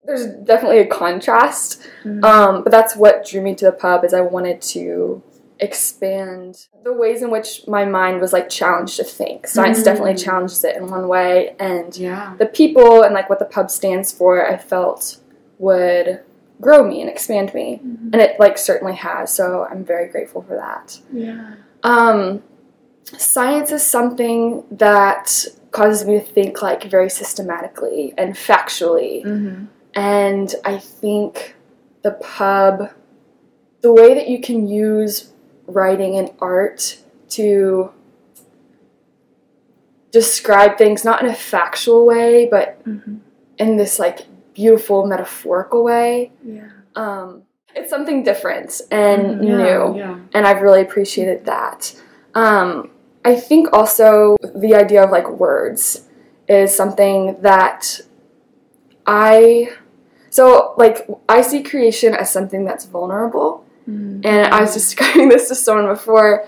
there's 0.05 0.27
definitely 0.27 0.79
a 0.79 0.87
contrast. 0.87 1.81
Mhm. 2.05 2.25
Um, 2.25 2.63
but 2.63 2.71
that's 2.73 2.97
what 2.97 3.25
drew 3.27 3.41
me 3.41 3.55
to 3.57 3.65
the 3.67 3.73
pub 3.73 4.05
is 4.05 4.13
I 4.15 4.21
wanted 4.23 4.61
to 4.63 5.23
expand 5.61 6.67
the 6.85 6.93
ways 6.93 7.21
in 7.23 7.31
which 7.31 7.67
my 7.67 7.85
mind 7.85 8.21
was 8.21 8.33
like 8.33 8.49
challenged 8.49 8.97
to 8.97 9.05
think. 9.05 9.47
Science 9.47 9.81
Mm. 9.81 9.85
definitely 9.85 10.15
challenges 10.15 10.63
it 10.65 10.77
in 10.77 10.87
one 10.89 11.09
way 11.09 11.55
and 11.59 11.97
Yeah. 11.97 12.35
the 12.39 12.47
people 12.47 13.03
and 13.03 13.13
like 13.15 13.29
what 13.29 13.39
the 13.41 13.45
pub 13.45 13.69
stands 13.71 14.13
for 14.13 14.47
i 14.47 14.57
felt 14.57 15.17
would 15.59 16.21
grow 16.61 16.83
me 16.85 17.01
and 17.01 17.11
expand 17.11 17.53
me 17.55 17.81
Mhm. 17.85 18.13
and 18.13 18.23
it 18.23 18.39
like 18.39 18.57
certainly 18.57 18.95
has 18.95 19.33
so 19.33 19.67
i'm 19.71 19.85
very 19.85 20.07
grateful 20.09 20.43
for 20.49 20.55
that 20.57 20.99
Yeah. 21.13 21.55
um 21.83 22.43
science 23.17 23.73
is 23.73 23.83
something 23.83 24.65
that 24.71 25.45
causes 25.71 26.07
me 26.07 26.19
to 26.19 26.25
think 26.25 26.63
like 26.63 26.85
very 26.85 27.09
systematically 27.11 28.13
and 28.19 28.35
factually 28.35 29.25
Mm-hmm. 29.25 29.65
and 29.95 30.55
i 30.65 30.79
think 30.79 31.55
the 32.03 32.13
pub 32.13 32.91
the 33.81 33.93
way 33.93 34.15
that 34.15 34.29
you 34.29 34.41
can 34.41 34.67
use 34.69 35.33
writing 35.67 36.17
and 36.17 36.31
art 36.41 36.99
to 37.29 37.91
describe 40.11 40.79
things 40.79 41.05
not 41.05 41.23
in 41.23 41.29
a 41.29 41.35
factual 41.35 42.07
way, 42.07 42.47
but 42.51 42.83
Mhm. 42.85 43.19
in 43.59 43.77
this 43.77 43.99
like 43.99 44.21
beautiful 44.55 45.07
metaphorical 45.07 45.85
way. 45.85 46.33
Yeah. 46.43 46.63
Um, 46.97 47.43
it's 47.75 47.91
something 47.91 48.23
different 48.25 48.81
and 48.91 49.41
new 49.41 49.53
Mm-hmm. 49.59 49.99
Yeah. 49.99 50.17
and 50.33 50.47
I've 50.47 50.63
really 50.63 50.81
appreciated 50.83 51.45
that. 51.45 51.95
Um, 52.35 52.91
I 53.25 53.35
think 53.37 53.73
also 53.73 54.37
the 54.55 54.75
idea 54.75 55.03
of 55.05 55.11
like 55.11 55.29
words 55.29 56.07
is 56.49 56.75
something 56.75 57.37
that 57.43 58.01
I 59.07 59.71
so 60.31 60.75
like 60.77 61.07
I 61.29 61.41
see 61.41 61.63
creation 61.63 62.15
as 62.15 62.31
something 62.31 62.65
that's 62.65 62.85
vulnerable, 62.85 63.65
Mm. 63.89 64.21
and 64.27 64.53
I 64.53 64.61
was 64.61 64.75
describing 64.75 65.29
this 65.35 65.49
to 65.49 65.55
someone 65.55 65.87
before. 65.87 66.45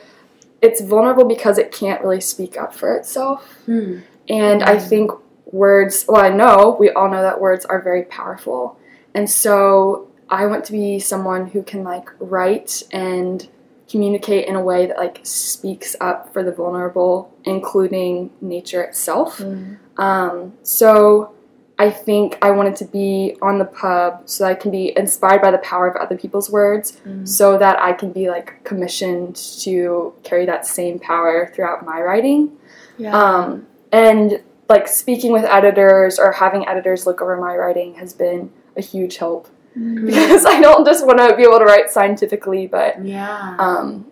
It's 0.61 0.83
vulnerable 0.83 1.25
because 1.25 1.57
it 1.57 1.73
can't 1.73 2.03
really 2.03 2.21
speak 2.21 2.59
up 2.59 2.75
for 2.75 2.95
itself, 2.97 3.57
Hmm. 3.65 4.01
and 4.29 4.63
I 4.63 4.79
think 4.79 5.11
words. 5.51 6.05
Well, 6.07 6.23
I 6.23 6.29
know 6.29 6.77
we 6.79 6.91
all 6.91 7.09
know 7.11 7.23
that 7.23 7.41
words 7.41 7.65
are 7.65 7.81
very 7.81 8.03
powerful, 8.05 8.79
and 9.15 9.29
so 9.29 10.09
I 10.29 10.45
want 10.47 10.67
to 10.67 10.73
be 10.73 10.99
someone 11.01 11.47
who 11.47 11.63
can 11.63 11.83
like 11.83 12.11
write 12.21 12.83
and 12.93 13.49
communicate 13.91 14.47
in 14.47 14.55
a 14.55 14.61
way 14.63 14.87
that 14.87 14.97
like 14.97 15.21
speaks 15.25 15.97
up 16.01 16.33
for 16.33 16.43
the 16.43 16.53
vulnerable, 16.53 17.35
including 17.45 18.31
nature 18.41 18.83
itself. 18.83 19.39
Mm. 19.39 19.79
Um, 19.99 20.53
so 20.63 21.33
I 21.79 21.91
think 21.91 22.39
I 22.43 22.51
wanted 22.51 22.77
to 22.77 22.85
be 22.85 23.37
on 23.41 23.59
the 23.59 23.65
pub 23.65 24.23
so 24.27 24.45
that 24.45 24.51
I 24.51 24.55
can 24.55 24.71
be 24.71 24.93
inspired 24.97 25.41
by 25.43 25.51
the 25.51 25.59
power 25.59 25.89
of 25.89 25.97
other 25.97 26.17
people's 26.17 26.51
words, 26.51 27.01
Mm. 27.07 27.27
so 27.27 27.59
that 27.59 27.81
I 27.81 27.93
can 27.93 28.13
be 28.13 28.29
like 28.29 28.63
commissioned 28.65 29.37
to 29.63 30.13
carry 30.23 30.47
that 30.47 30.67
same 30.67 30.99
power 30.99 31.51
throughout 31.55 31.85
my 31.85 32.01
writing. 32.01 32.53
Yeah. 32.99 33.17
Um, 33.17 33.67
and 33.93 34.43
like 34.69 34.87
speaking 34.87 35.33
with 35.33 35.45
editors 35.45 36.19
or 36.19 36.33
having 36.33 36.69
editors 36.69 37.07
look 37.07 37.21
over 37.21 37.37
my 37.37 37.57
writing 37.57 37.95
has 37.95 38.13
been 38.13 38.51
a 38.77 38.83
huge 38.83 39.17
help 39.17 39.49
Mm. 39.79 40.07
because 40.07 40.45
I 40.55 40.61
don't 40.61 40.85
just 40.85 41.07
want 41.07 41.19
to 41.19 41.37
be 41.37 41.43
able 41.45 41.59
to 41.61 41.65
write 41.65 41.91
scientifically, 41.91 42.67
but 42.67 43.05
Yeah. 43.05 43.57
um, 43.59 44.07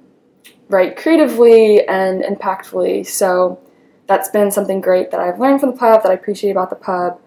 write 0.68 0.96
creatively 0.96 1.86
and 1.86 2.22
impactfully. 2.22 3.06
So 3.06 3.58
that's 4.06 4.28
been 4.28 4.50
something 4.50 4.80
great 4.80 5.10
that 5.10 5.20
I've 5.20 5.38
learned 5.40 5.60
from 5.60 5.72
the 5.72 5.76
pub 5.76 6.02
that 6.02 6.10
I 6.10 6.14
appreciate 6.14 6.50
about 6.52 6.70
the 6.70 6.76
pub, 6.76 7.20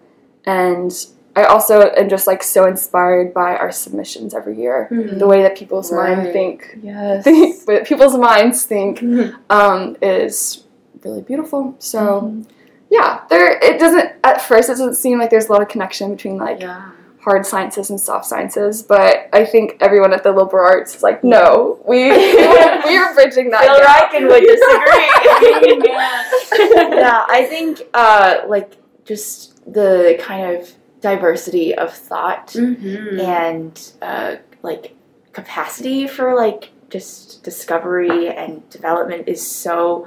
and 0.46 0.90
I 1.34 1.44
also 1.44 1.80
am 1.80 2.08
just 2.08 2.26
like 2.26 2.42
so 2.42 2.66
inspired 2.66 3.32
by 3.32 3.56
our 3.56 3.72
submissions 3.72 4.34
every 4.34 4.56
year. 4.58 4.88
Mhm. 4.90 5.18
The 5.18 5.26
way 5.26 5.42
that 5.42 5.56
people's 5.56 5.90
mind 5.92 6.32
think, 6.32 6.78
Yes. 6.82 7.24
think, 7.24 7.86
people's 7.86 8.16
minds 8.16 8.64
think, 8.64 8.98
Mhm. 9.00 9.34
um, 9.50 9.96
is 10.02 10.64
really 11.04 11.22
beautiful. 11.22 11.74
So 11.78 11.98
Mhm. 12.22 12.46
yeah, 12.90 13.20
there. 13.30 13.58
It 13.62 13.78
doesn't 13.80 14.10
at 14.24 14.40
first. 14.42 14.68
It 14.68 14.72
doesn't 14.72 14.94
seem 14.94 15.18
like 15.18 15.30
there's 15.30 15.48
a 15.48 15.52
lot 15.52 15.62
of 15.62 15.68
connection 15.68 16.10
between 16.14 16.36
like 16.36 16.60
Yeah. 16.60 16.82
Hard 17.22 17.46
sciences 17.46 17.88
and 17.90 18.00
soft 18.00 18.26
sciences, 18.26 18.82
but 18.82 19.28
I 19.32 19.44
think 19.44 19.76
everyone 19.80 20.12
at 20.12 20.24
the 20.24 20.32
liberal 20.32 20.66
arts 20.66 20.96
is 20.96 21.02
like, 21.02 21.22
no, 21.22 21.80
we 21.86 22.08
we 22.10 22.96
are 22.96 23.14
bridging 23.14 23.50
that. 23.50 23.62
Phil 23.62 23.78
gap. 23.78 24.12
Ryken 24.12 24.28
would 24.28 24.44
disagree. 24.44 25.86
Amen. 25.86 26.92
yeah, 26.98 27.24
I 27.28 27.46
think 27.48 27.82
uh, 27.94 28.38
like 28.48 28.76
just 29.04 29.62
the 29.72 30.16
kind 30.20 30.56
of 30.56 30.72
diversity 31.00 31.74
of 31.74 31.92
thought 31.92 32.48
Mhm. 32.48 33.20
and 33.20 33.92
uh, 34.02 34.36
like 34.62 34.94
capacity 35.32 36.06
for 36.06 36.34
like 36.34 36.70
just 36.90 37.42
discovery 37.42 38.28
and 38.28 38.68
development 38.70 39.26
is 39.28 39.44
so 39.46 40.06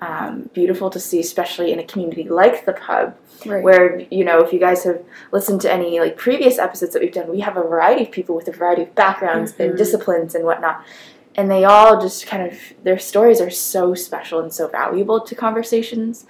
um, 0.00 0.50
beautiful 0.52 0.90
to 0.90 1.00
see, 1.00 1.18
especially 1.20 1.72
in 1.72 1.78
a 1.78 1.84
community 1.84 2.24
like 2.28 2.64
the 2.66 2.72
pub, 2.72 3.16
Right. 3.46 3.62
where 3.62 4.00
you 4.10 4.24
know 4.24 4.40
if 4.40 4.52
you 4.52 4.58
guys 4.58 4.84
have 4.84 5.00
listened 5.32 5.60
to 5.62 5.72
any 5.72 6.00
like 6.00 6.16
previous 6.16 6.58
episodes 6.58 6.92
that 6.92 7.02
we've 7.02 7.12
done, 7.12 7.28
we 7.30 7.40
have 7.40 7.56
a 7.56 7.62
variety 7.62 8.02
of 8.02 8.10
people 8.10 8.34
with 8.34 8.48
a 8.48 8.52
variety 8.52 8.82
of 8.82 8.94
backgrounds 8.94 9.52
Mhm. 9.52 9.60
and 9.70 9.78
disciplines 9.78 10.34
and 10.34 10.44
whatnot. 10.44 10.82
And 11.36 11.48
they 11.50 11.64
all 11.64 12.00
just 12.00 12.26
kind 12.26 12.42
of 12.50 12.58
their 12.82 12.98
stories 12.98 13.40
are 13.40 13.50
so 13.50 13.94
special 13.94 14.40
and 14.40 14.52
so 14.52 14.66
valuable 14.66 15.20
to 15.20 15.34
conversations. 15.34 16.26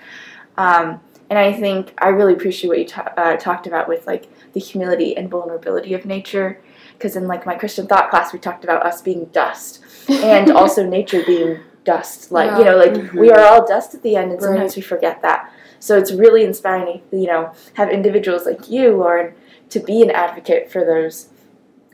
Um, 0.57 1.01
and 1.31 1.39
I 1.39 1.53
think 1.53 1.93
I 1.99 2.09
really 2.09 2.33
appreciate 2.35 2.69
what 2.69 2.79
you 2.79 2.87
ta- 2.87 3.13
uh, 3.17 3.37
talked 3.37 3.67
about 3.67 3.89
with 3.89 4.07
like 4.07 4.29
the 4.53 4.61
humility 4.61 5.17
and 5.17 5.31
vulnerability 5.31 5.95
of 5.95 6.05
nature. 6.05 6.61
Because 6.93 7.15
in 7.17 7.29
like 7.29 7.47
my 7.47 7.55
Christian 7.55 7.87
thought 7.87 8.11
class, 8.11 8.33
we 8.33 8.39
talked 8.41 8.65
about 8.65 8.85
us 8.85 9.01
being 9.03 9.27
dust, 9.27 9.81
and 10.09 10.51
also 10.61 10.85
nature 10.85 11.23
being 11.25 11.61
dust. 11.85 12.33
Like 12.33 12.59
you 12.59 12.65
know, 12.65 12.77
like 12.77 12.93
Mhm. 12.93 13.15
we 13.21 13.31
are 13.31 13.41
all 13.41 13.67
dust 13.67 13.95
at 13.95 14.03
the 14.03 14.17
end, 14.17 14.33
and 14.33 14.43
sometimes 14.43 14.75
we 14.77 14.83
forget 14.83 15.23
that. 15.23 15.51
So 15.81 15.97
it's 15.97 16.13
really 16.13 16.45
inspiring, 16.45 17.03
to, 17.11 17.17
you 17.17 17.27
know, 17.27 17.53
have 17.75 17.89
individuals 17.91 18.47
like 18.47 18.69
you, 18.69 18.97
Loren, 18.97 19.35
to 19.71 19.81
be 19.81 20.03
an 20.03 20.11
advocate 20.11 20.71
for 20.71 20.85
those 20.85 21.29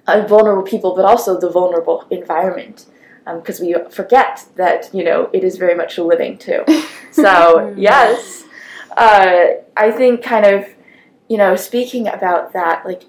uh, 0.07 0.27
vulnerable 0.27 0.63
people, 0.63 0.95
but 0.95 1.05
also 1.05 1.39
the 1.39 1.51
vulnerable 1.51 2.07
environment. 2.11 2.87
Because 3.25 3.59
we 3.59 3.75
forget 3.91 4.45
that 4.57 4.91
you 4.93 5.03
know 5.03 5.31
it 5.33 5.43
is 5.45 5.57
very 5.57 5.75
much 5.75 5.97
a 5.97 6.05
living 6.05 6.37
too. 6.39 6.65
So 7.11 7.73
yes, 7.77 8.43
uh, 8.97 9.63
I 9.77 9.93
think 9.93 10.23
kind 10.25 10.45
of 10.45 10.67
you 11.29 11.39
know 11.39 11.55
speaking 11.55 12.09
about 12.09 12.53
that, 12.55 12.85
like 12.85 13.05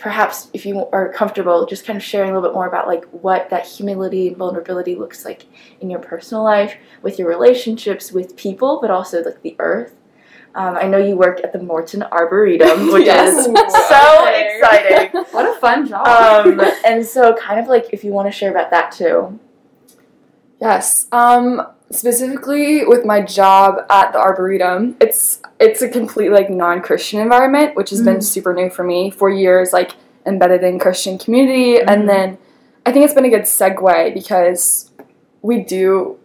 perhaps 0.00 0.48
if 0.54 0.64
you 0.64 0.86
are 0.92 1.12
comfortable, 1.12 1.66
just 1.66 1.84
kind 1.84 1.96
of 1.96 2.02
sharing 2.02 2.30
a 2.30 2.34
little 2.34 2.48
bit 2.48 2.54
more 2.54 2.66
about 2.66 2.86
like 2.88 3.04
what 3.10 3.50
that 3.50 3.66
humility 3.66 4.28
and 4.28 4.36
vulnerability 4.36 4.94
looks 4.96 5.24
like 5.24 5.44
in 5.80 5.90
your 5.90 6.00
personal 6.00 6.42
life, 6.42 6.74
with 7.02 7.18
your 7.18 7.28
relationships 7.28 8.10
with 8.10 8.34
people, 8.36 8.78
but 8.80 8.90
also 8.90 9.22
like 9.22 9.42
the 9.42 9.54
earth. 9.58 9.94
Um, 10.54 10.76
I 10.76 10.88
know 10.88 10.98
you 10.98 11.16
work 11.16 11.40
at 11.44 11.52
the 11.52 11.62
Morton 11.62 12.02
Arboretum, 12.02 12.92
which 12.92 13.04
Yes. 13.06 13.38
is 13.38 13.44
so 13.44 13.52
exciting. 14.26 15.24
What 15.32 15.46
a 15.46 15.60
fun 15.60 15.86
job. 15.86 16.06
Um, 16.08 16.60
and 16.84 17.06
so, 17.06 17.34
kind 17.34 17.60
of 17.60 17.68
like 17.68 17.86
if 17.92 18.02
you 18.02 18.10
want 18.10 18.26
to 18.26 18.32
share 18.32 18.50
about 18.50 18.70
that 18.70 18.90
too. 18.92 19.38
Yes. 20.60 21.06
Um, 21.12 21.66
specifically 21.92 22.84
with 22.86 23.04
my 23.04 23.20
job 23.20 23.84
at 23.90 24.12
the 24.12 24.18
Arboretum, 24.18 24.96
it's 25.00 25.40
it's 25.58 25.82
a 25.82 25.88
completely 25.88 26.34
like 26.34 26.48
non-Christian 26.50 27.20
environment, 27.20 27.76
which 27.76 27.90
has 27.90 28.00
been 28.02 28.18
Mm. 28.18 28.22
super 28.24 28.54
new 28.54 28.70
for 28.70 28.82
me. 28.84 29.10
For 29.10 29.28
years, 29.28 29.72
like 29.72 29.92
embedded 30.26 30.62
in 30.62 30.78
Christian 30.78 31.18
community, 31.18 31.74
Mhm. 31.78 31.84
and 31.88 32.08
then 32.08 32.38
I 32.86 32.92
think 32.92 33.04
it's 33.04 33.14
been 33.14 33.24
a 33.26 33.30
good 33.30 33.42
segue 33.42 34.14
because 34.14 34.90
we 35.42 35.58
do 35.62 36.16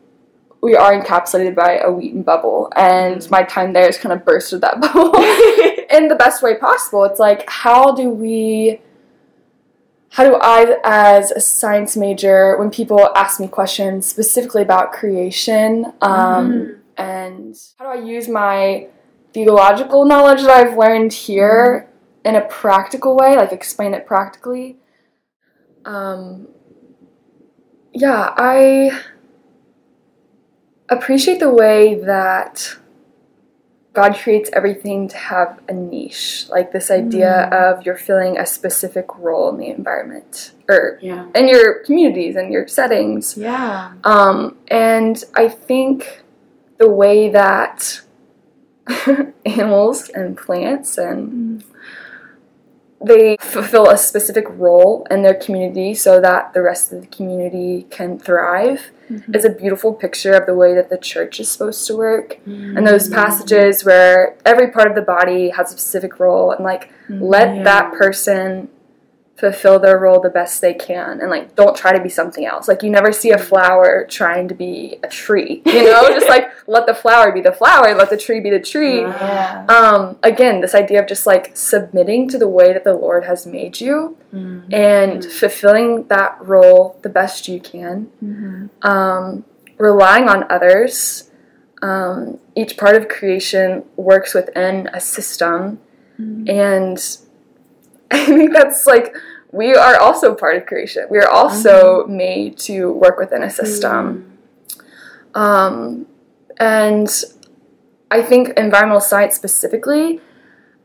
we 0.62 0.76
are 0.76 1.00
encapsulated 1.00 1.54
by 1.54 1.78
a 1.78 1.92
Wheaton 1.92 2.24
bubble, 2.24 2.72
and 2.76 3.18
Mm. 3.18 3.30
my 3.32 3.44
time 3.44 3.74
there 3.74 3.86
has 3.86 3.98
kind 3.98 4.14
of 4.14 4.26
bursted 4.26 4.62
that 4.62 4.80
bubble 4.86 5.14
in 5.98 6.08
the 6.08 6.16
best 6.16 6.42
way 6.42 6.56
possible. 6.56 7.04
It's 7.04 7.20
like 7.20 7.44
how 7.48 7.92
do 7.92 8.10
we 8.10 8.82
how 10.16 10.24
do 10.24 10.38
I, 10.42 10.78
as 10.86 11.32
a 11.32 11.42
science 11.42 11.98
major, 11.98 12.58
when 12.58 12.72
people 12.72 13.10
ask 13.18 13.38
me 13.38 13.50
questions 13.50 14.06
specifically 14.06 14.62
about 14.62 14.94
creation, 14.94 15.92
um, 16.02 16.52
Mhm. 16.52 16.76
and 16.96 17.58
how 17.78 17.92
do 17.92 18.00
I 18.00 18.02
use 18.02 18.30
my 18.30 18.88
theological 19.34 20.06
knowledge 20.06 20.42
that 20.44 20.52
I've 20.52 20.78
learned 20.78 21.12
here 21.12 21.90
in 22.24 22.38
a 22.38 22.42
practical 22.48 23.18
way, 23.18 23.36
like 23.36 23.52
explain 23.52 23.94
it 23.94 24.06
practically? 24.06 24.78
Um, 25.84 26.48
yeah, 27.92 28.34
I 28.38 28.98
appreciate 30.88 31.42
the 31.42 31.50
way 31.50 31.96
that 31.96 32.78
God 33.96 34.16
creates 34.16 34.50
everything 34.52 35.08
to 35.08 35.18
have 35.18 35.62
a 35.70 35.74
niche, 35.74 36.48
like 36.50 36.74
this 36.74 36.92
idea 36.92 37.44
of 37.46 37.86
you're 37.86 37.98
filling 37.98 38.38
a 38.38 38.46
specific 38.46 39.06
role 39.18 39.50
in 39.50 39.58
the 39.58 39.70
environment 39.70 40.52
or 40.68 41.00
yeah. 41.02 41.28
in 41.34 41.48
your 41.48 41.80
communities 41.86 42.36
and 42.36 42.52
your 42.52 42.68
settings. 42.68 43.38
Yeah. 43.38 43.94
Um, 44.04 44.58
and 44.68 45.24
I 45.34 45.48
think 45.48 46.24
the 46.78 46.90
way 46.90 47.30
that 47.30 48.02
animals 49.46 50.10
and 50.10 50.38
plants 50.38 50.98
and 50.98 51.45
they 53.06 53.38
fulfill 53.40 53.90
a 53.90 53.98
specific 53.98 54.46
role 54.50 55.06
in 55.12 55.22
their 55.22 55.34
community 55.34 55.94
so 55.94 56.20
that 56.22 56.54
the 56.54 56.62
rest 56.62 56.92
of 56.92 57.02
the 57.02 57.08
community 57.08 57.86
can 57.90 58.18
thrive 58.20 58.92
Mhm. 59.10 59.36
is 59.36 59.46
a 59.46 59.50
beautiful 59.50 59.94
picture 59.94 60.34
of 60.34 60.46
the 60.48 60.56
way 60.56 60.74
that 60.74 60.90
the 60.90 60.98
church 60.98 61.40
is 61.40 61.48
supposed 61.52 61.86
to 61.88 61.96
work 61.96 62.40
and 62.48 62.56
Mm-hmm. 62.78 62.86
those 62.86 63.08
passages 63.08 63.86
where 63.86 64.36
every 64.46 64.68
part 64.72 64.88
of 64.88 64.96
the 64.96 65.02
body 65.04 65.50
has 65.50 65.68
a 65.72 65.78
specific 65.78 66.20
role 66.20 66.52
and 66.52 66.64
like 66.66 66.90
let 67.10 67.56
Yeah. 67.58 67.64
that 67.64 67.94
person 67.94 68.68
fulfill 69.38 69.80
their 69.80 70.00
role 70.00 70.22
the 70.22 70.30
best 70.30 70.62
they 70.62 70.74
can 70.74 71.20
and 71.20 71.30
like 71.30 71.54
don't 71.58 71.76
try 71.76 71.92
to 71.92 72.02
be 72.02 72.08
something 72.08 72.46
else 72.46 72.70
like 72.70 72.82
you 72.82 72.90
never 72.90 73.12
see 73.12 73.32
a 73.32 73.38
flower 73.38 74.08
trying 74.10 74.48
to 74.48 74.56
be 74.56 74.98
a 75.04 75.10
tree 75.10 75.62
you 75.66 75.84
know 75.84 76.08
just 76.18 76.30
like 76.30 76.48
let 76.68 76.86
the 76.88 76.94
flower 76.94 77.34
be 77.34 77.42
the 77.42 77.52
flower 77.52 77.94
let 77.94 78.10
the 78.10 78.16
tree 78.16 78.40
be 78.40 78.50
the 78.50 78.62
tree 78.62 79.02
Yeah. 79.02 79.66
um 79.68 80.18
again 80.24 80.62
this 80.62 80.74
idea 80.74 81.02
of 81.02 81.08
just 81.08 81.26
like 81.28 81.52
submitting 81.58 82.30
to 82.30 82.38
the 82.38 82.48
way 82.48 82.72
that 82.72 82.86
the 82.86 82.94
lord 82.94 83.26
has 83.26 83.46
made 83.46 83.80
you 83.82 84.18
Mm-hmm. 84.34 84.74
and 84.74 85.24
fulfilling 85.24 86.08
that 86.08 86.38
role 86.42 86.98
the 87.04 87.10
best 87.10 87.48
you 87.48 87.60
can 87.62 88.08
Mhm. 88.24 88.70
um, 88.84 89.46
relying 89.78 90.28
on 90.30 90.46
others 90.50 91.30
um, 91.82 92.40
each 92.56 92.78
part 92.78 92.96
of 92.96 93.08
creation 93.10 93.84
works 93.98 94.34
within 94.34 94.90
a 94.94 95.00
system, 95.00 95.80
and 96.48 96.98
I 98.12 98.26
think 98.26 98.54
that's 98.54 98.86
like 98.86 99.16
we 99.52 99.74
are 99.74 100.00
also 100.00 100.36
part 100.36 100.58
of 100.58 100.66
creation. 100.66 101.08
We 101.10 101.18
are 101.18 101.30
also 101.30 102.06
made 102.08 102.58
to 102.60 102.92
work 102.92 103.18
within 103.18 103.42
a 103.42 103.50
system. 103.50 104.38
Um, 105.34 106.08
and 106.58 107.10
I 108.12 108.22
think 108.22 108.50
environmental 108.58 109.02
science 109.02 109.36
specifically, 109.36 110.20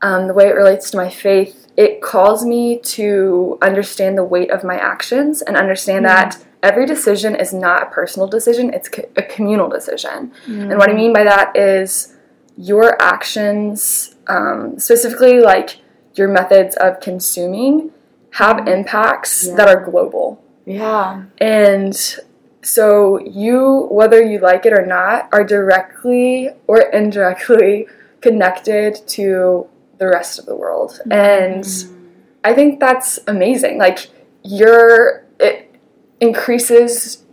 um, 0.02 0.28
the 0.28 0.34
way 0.34 0.46
it 0.46 0.54
relates 0.54 0.90
to 0.92 0.96
my 0.96 1.10
faith, 1.10 1.66
it 1.76 2.00
calls 2.00 2.44
me 2.44 2.78
to 2.80 3.58
understand 3.60 4.16
the 4.16 4.24
weight 4.24 4.50
of 4.50 4.64
my 4.64 4.76
actions 4.76 5.42
and 5.42 5.56
understand 5.56 6.04
that 6.04 6.42
every 6.62 6.86
decision 6.86 7.34
is 7.34 7.52
not 7.52 7.82
a 7.82 7.86
personal 7.86 8.28
decision, 8.28 8.72
it's 8.72 8.88
co- 8.88 9.08
a 9.16 9.22
communal 9.22 9.68
decision. 9.68 10.32
And 10.70 10.78
what 10.78 10.90
I 10.90 10.92
mean 10.92 11.12
by 11.12 11.24
that 11.24 11.56
is 11.56 12.16
your 12.56 13.00
actions, 13.00 14.14
um, 14.26 14.78
specifically 14.78 15.40
like 15.40 15.78
your 16.14 16.28
methods 16.28 16.76
of 16.76 17.00
consuming, 17.00 17.90
have 18.32 18.66
impacts 18.68 19.46
Yeah. 19.46 19.54
that 19.56 19.68
are 19.68 19.84
global. 19.84 20.42
Yeah. 20.64 21.24
And 21.38 21.96
so 22.62 23.18
you, 23.18 23.88
whether 23.90 24.22
you 24.22 24.38
like 24.38 24.66
it 24.66 24.72
or 24.72 24.84
not, 24.84 25.28
are 25.32 25.44
directly 25.44 26.50
or 26.66 26.80
indirectly 26.80 27.86
connected 28.20 29.00
to 29.08 29.66
the 29.98 30.08
rest 30.08 30.38
of 30.38 30.46
the 30.46 30.56
world. 30.56 31.00
Mm-hmm. 31.06 31.12
And 31.12 31.66
I 32.44 32.54
think 32.54 32.80
that's 32.80 33.18
amazing. 33.26 33.78
Like 33.78 34.08
your 34.42 35.24
it 35.38 35.74
increases 36.20 37.24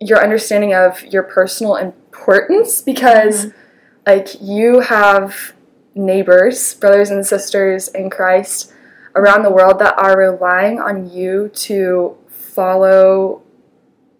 your 0.00 0.22
understanding 0.22 0.74
of 0.74 1.04
your 1.04 1.22
personal 1.22 1.76
importance 1.76 2.80
because 2.82 3.46
mm-hmm. 3.46 3.58
like 4.06 4.28
you 4.40 4.80
have 4.80 5.54
neighbors, 5.96 6.74
brothers 6.74 7.10
and 7.10 7.26
sisters 7.26 7.88
in 7.88 8.10
Christ 8.10 8.72
around 9.16 9.42
the 9.42 9.50
world 9.50 9.78
that 9.80 9.98
are 9.98 10.16
relying 10.16 10.78
on 10.78 11.10
you 11.10 11.48
to 11.54 12.16
follow 12.28 13.42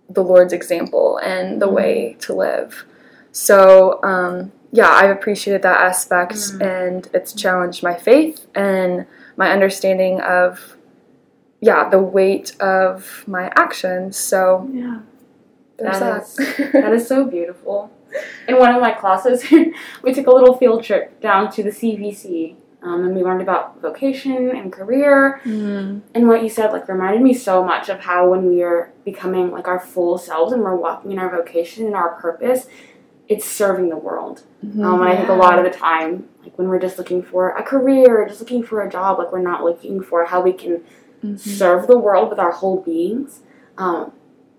the 0.08 0.22
Lord's 0.24 0.52
example 0.52 1.18
and 1.18 1.60
the 1.60 1.68
way 1.68 2.16
to 2.20 2.32
live. 2.34 2.84
So, 3.32 4.02
um, 4.02 4.52
yeah, 4.72 4.88
I've 4.88 5.10
appreciated 5.10 5.62
that 5.62 5.80
aspect 5.80 6.38
and 6.60 7.08
it's 7.12 7.32
challenged 7.34 7.82
my 7.82 7.94
faith 7.94 8.46
and 8.54 9.06
my 9.36 9.50
understanding 9.50 10.20
of, 10.22 10.76
yeah, 11.60 11.88
the 11.90 11.98
weight 12.00 12.58
of 12.60 13.24
my 13.26 13.52
actions. 13.56 14.16
So, 14.16 14.68
Yeah. 14.72 15.00
That 15.78 16.00
that. 16.00 16.22
is- 16.22 16.72
that 16.72 16.92
is 16.94 17.06
so 17.06 17.26
beautiful. 17.26 17.90
In 18.48 18.58
one 18.58 18.74
of 18.74 18.80
my 18.80 18.92
classes, 18.92 19.44
we 20.02 20.14
took 20.14 20.26
a 20.26 20.30
little 20.30 20.56
field 20.56 20.84
trip 20.84 21.20
down 21.20 21.50
to 21.52 21.62
the 21.62 21.70
CVC, 21.70 22.56
um, 22.82 23.04
and 23.04 23.14
we 23.14 23.22
learned 23.22 23.42
about 23.42 23.80
vocation 23.80 24.50
and 24.50 24.72
career. 24.72 25.40
Mm. 25.44 26.02
And 26.14 26.28
what 26.28 26.42
you 26.42 26.48
said, 26.48 26.72
like, 26.72 26.88
reminded 26.88 27.22
me 27.22 27.34
so 27.34 27.64
much 27.64 27.88
of 27.88 28.00
how 28.00 28.28
when 28.28 28.46
we 28.46 28.62
are 28.62 28.92
becoming 29.04 29.50
like 29.50 29.66
our 29.66 29.80
full 29.80 30.18
selves 30.18 30.52
and 30.52 30.62
we're 30.62 30.76
walking 30.76 31.12
in 31.12 31.18
our 31.18 31.30
vocation 31.30 31.86
and 31.86 31.94
our 31.94 32.20
purpose, 32.20 32.66
it's 33.28 33.44
serving 33.44 33.88
the 33.88 33.96
world. 33.96 34.42
Mm-hmm. 34.64 34.84
Um, 34.84 35.00
and 35.00 35.10
I 35.10 35.16
think 35.16 35.28
a 35.28 35.34
lot 35.34 35.58
of 35.58 35.64
the 35.64 35.76
time, 35.76 36.28
like 36.42 36.56
when 36.58 36.68
we're 36.68 36.78
just 36.78 36.98
looking 36.98 37.22
for 37.22 37.50
a 37.50 37.62
career 37.62 38.22
or 38.22 38.28
just 38.28 38.40
looking 38.40 38.62
for 38.62 38.82
a 38.82 38.90
job, 38.90 39.18
like 39.18 39.32
we're 39.32 39.40
not 39.40 39.64
looking 39.64 40.00
for 40.00 40.24
how 40.24 40.40
we 40.40 40.52
can 40.52 40.84
serve 41.36 41.86
the 41.86 41.98
world 41.98 42.30
with 42.30 42.38
our 42.38 42.52
whole 42.52 42.82
beings. 42.82 43.40
Um, 43.78 44.12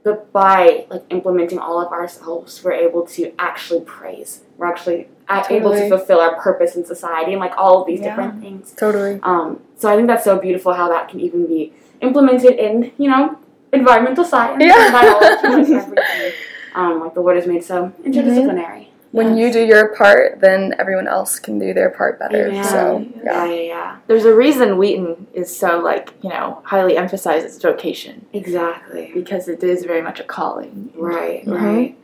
but 0.03 0.31
by 0.31 0.85
like 0.89 1.03
implementing 1.09 1.59
all 1.59 1.79
of 1.81 1.91
ourselves, 1.91 2.63
we're 2.63 2.71
able 2.73 3.05
to 3.07 3.31
actually 3.39 3.81
praise. 3.81 4.41
We're 4.57 4.67
actually 4.67 5.09
a- 5.29 5.45
able 5.49 5.71
to 5.73 5.89
fulfill 5.89 6.19
our 6.19 6.35
purpose 6.39 6.75
in 6.75 6.85
society 6.85 7.33
and 7.33 7.39
like 7.41 7.53
all 7.57 7.81
of 7.81 7.87
these 7.87 7.99
Yeah. 7.99 8.09
different 8.15 8.41
things. 8.41 8.71
Totally. 8.77 9.19
Um, 9.23 9.59
so 9.77 9.89
I 9.91 9.95
think 9.95 10.07
that's 10.07 10.23
so 10.23 10.37
beautiful 10.39 10.73
how 10.73 10.87
that 10.89 11.09
can 11.09 11.19
even 11.19 11.45
be 11.45 11.73
implemented 12.01 12.53
in 12.55 12.91
you 12.97 13.09
know 13.09 13.37
environmental 13.73 14.23
science, 14.23 14.63
Yeah. 14.63 14.85
and 14.85 14.93
biology, 14.93 15.73
and 15.73 15.81
everything. 15.83 16.31
Um, 16.75 16.99
like 17.01 17.13
the 17.13 17.21
Lord 17.21 17.37
is 17.37 17.47
made 17.47 17.63
so 17.63 17.91
interdisciplinary. 18.03 18.87
When 19.17 19.37
you 19.37 19.51
do 19.51 19.65
your 19.65 19.95
part, 19.95 20.39
then 20.39 20.73
everyone 20.79 21.07
else 21.07 21.39
can 21.39 21.59
do 21.59 21.73
their 21.73 21.89
part 21.89 22.19
better. 22.19 22.47
Amen. 22.47 22.63
So, 22.63 23.05
yeah, 23.23 23.23
yeah. 23.23 23.45
yeah, 23.45 23.61
yeah, 23.61 23.97
There's 24.07 24.25
a 24.25 24.33
reason 24.33 24.77
Wheaton 24.77 25.27
is 25.33 25.55
so 25.55 25.79
like 25.79 26.13
you 26.23 26.29
know 26.29 26.61
highly 26.63 26.95
emphasizes 26.97 27.61
vocation 27.61 28.25
exactly. 28.33 29.11
because 29.13 29.47
it 29.47 29.63
is 29.63 29.83
very 29.83 30.01
much 30.01 30.19
a 30.19 30.23
calling. 30.23 30.91
Right, 30.95 31.45
Mhm. 31.45 31.61
right. 31.61 31.97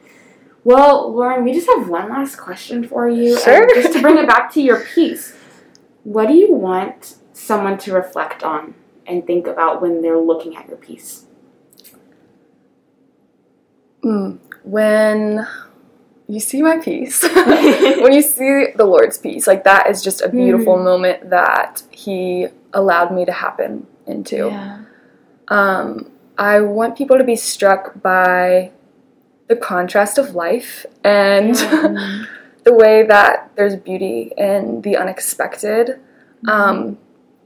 Well, 0.66 1.14
Loren, 1.14 1.44
we 1.44 1.54
just 1.54 1.68
have 1.68 1.90
one 1.90 2.10
last 2.10 2.38
question 2.38 2.88
for 2.88 3.08
you. 3.10 3.38
Sure. 3.40 3.64
And 3.64 3.72
just 3.76 3.94
to 3.94 4.02
bring 4.02 4.18
it 4.18 4.28
back 4.28 4.52
to 4.54 4.62
your 4.62 4.80
piece, 4.80 5.36
what 6.04 6.28
do 6.30 6.34
you 6.34 6.54
want 6.54 7.16
someone 7.34 7.78
to 7.80 7.94
reflect 7.94 8.44
on 8.44 8.74
and 9.06 9.28
think 9.28 9.46
about 9.46 9.82
when 9.82 10.02
they're 10.02 10.18
looking 10.20 10.56
at 10.56 10.68
your 10.70 10.78
piece? 10.78 11.26
Mm. 14.04 14.40
When 14.64 15.46
you 16.28 16.40
see 16.40 16.62
my 16.62 16.78
peace. 16.78 17.22
when 17.34 18.14
you 18.14 18.22
see 18.22 18.68
the 18.76 18.86
Lord's 18.86 19.18
peace, 19.18 19.46
like 19.48 19.64
that 19.66 19.90
is 19.90 20.02
just 20.02 20.22
a 20.22 20.30
beautiful 20.30 20.78
Mhm. 20.78 20.84
moment 20.84 21.30
that 21.30 21.84
He 21.92 22.48
allowed 22.74 23.14
me 23.14 23.26
to 23.26 23.32
happen 23.32 23.86
into. 24.08 24.48
Yeah. 24.48 24.80
Um, 25.50 26.10
I 26.38 26.62
want 26.62 26.98
people 26.98 27.18
to 27.18 27.24
be 27.24 27.36
struck 27.36 28.02
by 28.02 28.72
the 29.48 29.56
contrast 29.56 30.18
of 30.18 30.34
life 30.34 30.86
and 31.04 31.54
the 32.64 32.74
way 32.74 33.04
that 33.04 33.52
there's 33.56 33.76
beauty 33.76 34.32
in 34.38 34.82
the 34.82 34.96
unexpected. 34.98 36.00
Um, 36.48 36.98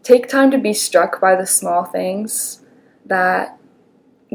take 0.04 0.28
time 0.30 0.52
to 0.52 0.58
be 0.58 0.74
struck 0.74 1.20
by 1.20 1.36
the 1.36 1.46
small 1.46 1.84
things 1.84 2.62
that 3.06 3.58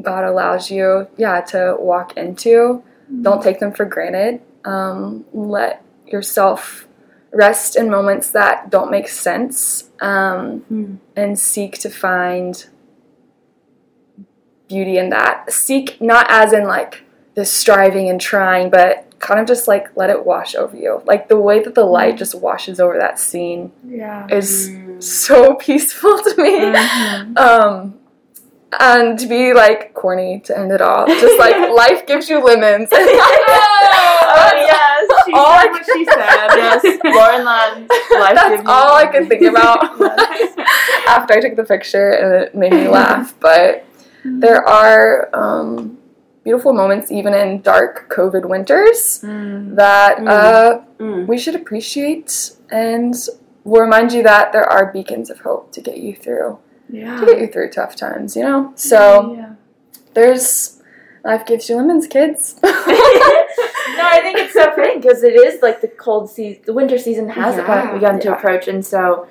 God 0.00 0.24
allows 0.24 0.70
you, 0.70 1.06
yeah, 1.16 1.40
to 1.52 1.76
walk 1.78 2.16
into. 2.16 2.82
Don't 3.20 3.42
take 3.42 3.60
them 3.60 3.72
for 3.72 3.84
granted. 3.84 4.40
Um, 4.64 5.24
let 5.32 5.84
yourself 6.06 6.86
rest 7.32 7.76
in 7.76 7.90
moments 7.90 8.30
that 8.30 8.70
don't 8.70 8.90
make 8.90 9.08
sense 9.08 9.90
um, 10.00 10.64
Mm. 10.72 10.98
and 11.16 11.38
seek 11.38 11.78
to 11.78 11.90
find 11.90 12.66
beauty 14.68 14.96
in 14.98 15.10
that. 15.10 15.52
Seek 15.52 16.00
not 16.00 16.26
as 16.30 16.52
in 16.52 16.64
like 16.66 17.04
this 17.34 17.50
striving 17.52 18.08
and 18.08 18.20
trying, 18.20 18.70
but 18.70 19.06
kind 19.18 19.38
of 19.40 19.46
just 19.46 19.68
like 19.68 19.94
let 19.96 20.10
it 20.10 20.24
wash 20.26 20.54
over 20.54 20.76
you. 20.76 21.02
Like 21.06 21.28
the 21.28 21.38
way 21.40 21.62
that 21.62 21.74
the 21.74 21.84
light 21.84 22.16
just 22.16 22.34
washes 22.34 22.80
over 22.80 22.98
that 22.98 23.18
scene 23.18 23.72
Yeah. 23.86 24.26
is 24.30 24.70
Mm. 24.70 25.02
so 25.02 25.54
peaceful 25.66 26.18
to 26.18 26.42
me. 26.42 26.58
Mhm. 26.60 27.38
Um, 27.38 27.94
and 28.80 29.18
to 29.18 29.26
be 29.26 29.52
like 29.54 29.92
corny 29.94 30.40
to 30.40 30.58
end 30.58 30.72
it 30.72 30.80
all. 30.80 31.06
just 31.06 31.38
like 31.38 31.56
life 31.82 32.06
gives 32.06 32.28
you 32.28 32.42
lemons. 32.42 32.88
Oh 34.34 34.50
yes, 34.54 35.24
she 35.26 35.32
all 35.34 35.58
said 35.58 35.68
I 35.68 35.72
what 35.72 35.84
she 35.84 36.04
said. 36.04 36.48
Yes, 36.56 36.82
Loren 37.04 37.44
Ladd. 37.44 37.78
Life 37.80 38.34
That's 38.34 38.48
gives 38.50 38.62
you 38.62 38.70
all 38.70 38.94
I 38.96 39.04
lemons. 39.04 39.12
could 39.28 39.28
think 39.28 39.42
about 39.42 40.00
after 41.06 41.34
I 41.34 41.40
took 41.40 41.56
the 41.56 41.64
picture, 41.64 42.10
and 42.12 42.34
it 42.44 42.54
made 42.54 42.72
me 42.72 42.88
laugh. 42.88 43.34
But 43.40 43.84
there 44.24 44.66
are 44.66 45.28
um, 45.34 45.98
beautiful 46.44 46.72
moments, 46.72 47.10
even 47.10 47.34
in 47.34 47.60
dark 47.60 48.08
COVID 48.14 48.46
winters, 48.48 49.20
Mm. 49.22 49.76
that 49.76 50.18
Mm. 50.18 50.28
uh, 50.28 50.80
Mm. 50.98 51.26
we 51.26 51.36
should 51.38 51.54
appreciate 51.56 52.52
and 52.70 53.14
will 53.64 53.82
remind 53.82 54.12
you 54.12 54.22
that 54.22 54.52
there 54.52 54.64
are 54.68 54.86
beacons 54.92 55.28
of 55.30 55.40
hope 55.40 55.72
to 55.72 55.80
get 55.80 55.98
you 55.98 56.14
through 56.16 56.58
Yeah. 56.92 57.18
to 57.20 57.26
get 57.26 57.40
you 57.40 57.46
through 57.48 57.70
tough 57.70 57.96
times. 57.96 58.36
You 58.36 58.42
know, 58.44 58.72
so 58.76 59.34
yeah. 59.34 59.54
there's 60.14 60.80
life 61.24 61.46
gives 61.46 61.68
you 61.68 61.76
lemons, 61.76 62.06
kids. 62.06 62.56
no, 62.62 62.70
I 62.70 64.20
think 64.22 64.38
it's 64.38 64.54
so 64.54 64.72
fitting 64.74 65.00
because 65.00 65.22
it 65.22 65.34
is 65.34 65.62
like 65.62 65.80
the 65.80 65.88
cold 65.88 66.30
season, 66.30 66.62
the 66.66 66.72
winter 66.72 66.98
season 66.98 67.28
has 67.30 67.56
Yeah, 67.56 67.92
begun 67.92 68.20
to 68.20 68.32
approach, 68.36 68.68
and 68.68 68.84
so 68.84 69.26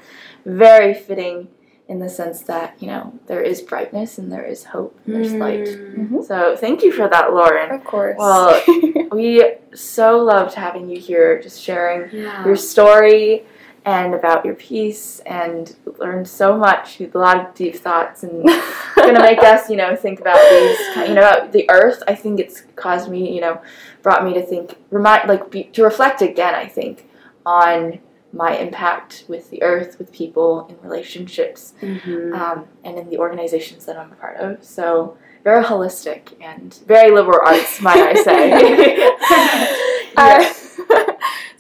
very 0.45 0.93
fitting 0.93 1.47
in 1.88 2.00
the 2.00 2.08
sense 2.10 2.41
that 2.43 2.74
you 2.82 2.88
know 2.88 3.13
there 3.28 3.41
is 3.41 3.62
brightness 3.62 4.17
and 4.17 4.32
there 4.32 4.45
is 4.45 4.63
hope 4.65 4.97
and 5.06 5.15
there's 5.15 5.34
light. 5.34 5.67
Mm. 5.67 6.26
So 6.26 6.56
thank 6.56 6.84
you 6.84 6.91
for 6.91 7.08
that, 7.10 7.34
Loren. 7.34 7.71
of 7.71 7.84
course. 7.84 8.15
Well, 8.17 8.62
We 9.12 9.43
so 9.76 10.17
loved 10.19 10.54
having 10.56 10.89
you 10.89 10.97
here, 11.00 11.41
just 11.41 11.62
sharing 11.62 12.10
Yeah. 12.15 12.45
your 12.45 12.56
story 12.56 13.45
and 13.86 14.13
about 14.13 14.46
your 14.46 14.54
piece, 14.56 15.20
and 15.26 15.76
learned 15.98 16.28
so 16.28 16.58
much. 16.58 17.00
A 17.02 17.10
lot 17.17 17.38
of 17.38 17.54
deep 17.56 17.76
thoughts, 17.76 18.24
and 18.24 18.44
going 18.96 19.15
to 19.15 19.22
make 19.22 19.39
us, 19.39 19.70
you 19.70 19.76
know, 19.76 19.96
think 19.96 20.20
about 20.20 20.39
these, 20.50 20.80
you 21.10 21.15
know, 21.15 21.22
about 21.28 21.52
the 21.52 21.70
earth. 21.70 22.04
I 22.08 22.15
think 22.15 22.39
it's 22.39 22.62
caused 22.76 23.10
me, 23.10 23.34
you 23.34 23.41
know, 23.41 23.62
brought 24.04 24.24
me 24.24 24.34
to 24.36 24.41
think, 24.41 24.76
remind, 24.91 25.28
like, 25.28 25.50
be, 25.50 25.63
to 25.65 25.84
reflect 25.84 26.22
again. 26.22 26.54
I 26.54 26.67
think 26.67 27.08
on 27.46 28.00
my 28.34 28.56
impact 28.56 29.26
with 29.28 29.50
the 29.50 29.62
earth, 29.63 29.98
with 30.00 30.12
people, 30.12 30.65
in 30.70 30.78
relationships, 30.88 31.74
Mhm. 31.82 32.34
um, 32.34 32.65
and 32.84 32.98
in 32.98 33.10
the 33.10 33.17
organizations 33.17 33.86
that 33.88 33.98
I'm 33.98 34.12
a 34.12 34.15
part 34.15 34.38
of. 34.38 34.63
So 34.63 35.17
very 35.44 35.63
holistic 35.63 36.34
and 36.39 36.74
very 36.88 37.12
liberal 37.12 37.39
arts, 37.46 37.82
might 37.82 37.98
I 37.98 38.13
say. 38.13 39.78
Yes. 40.17 40.70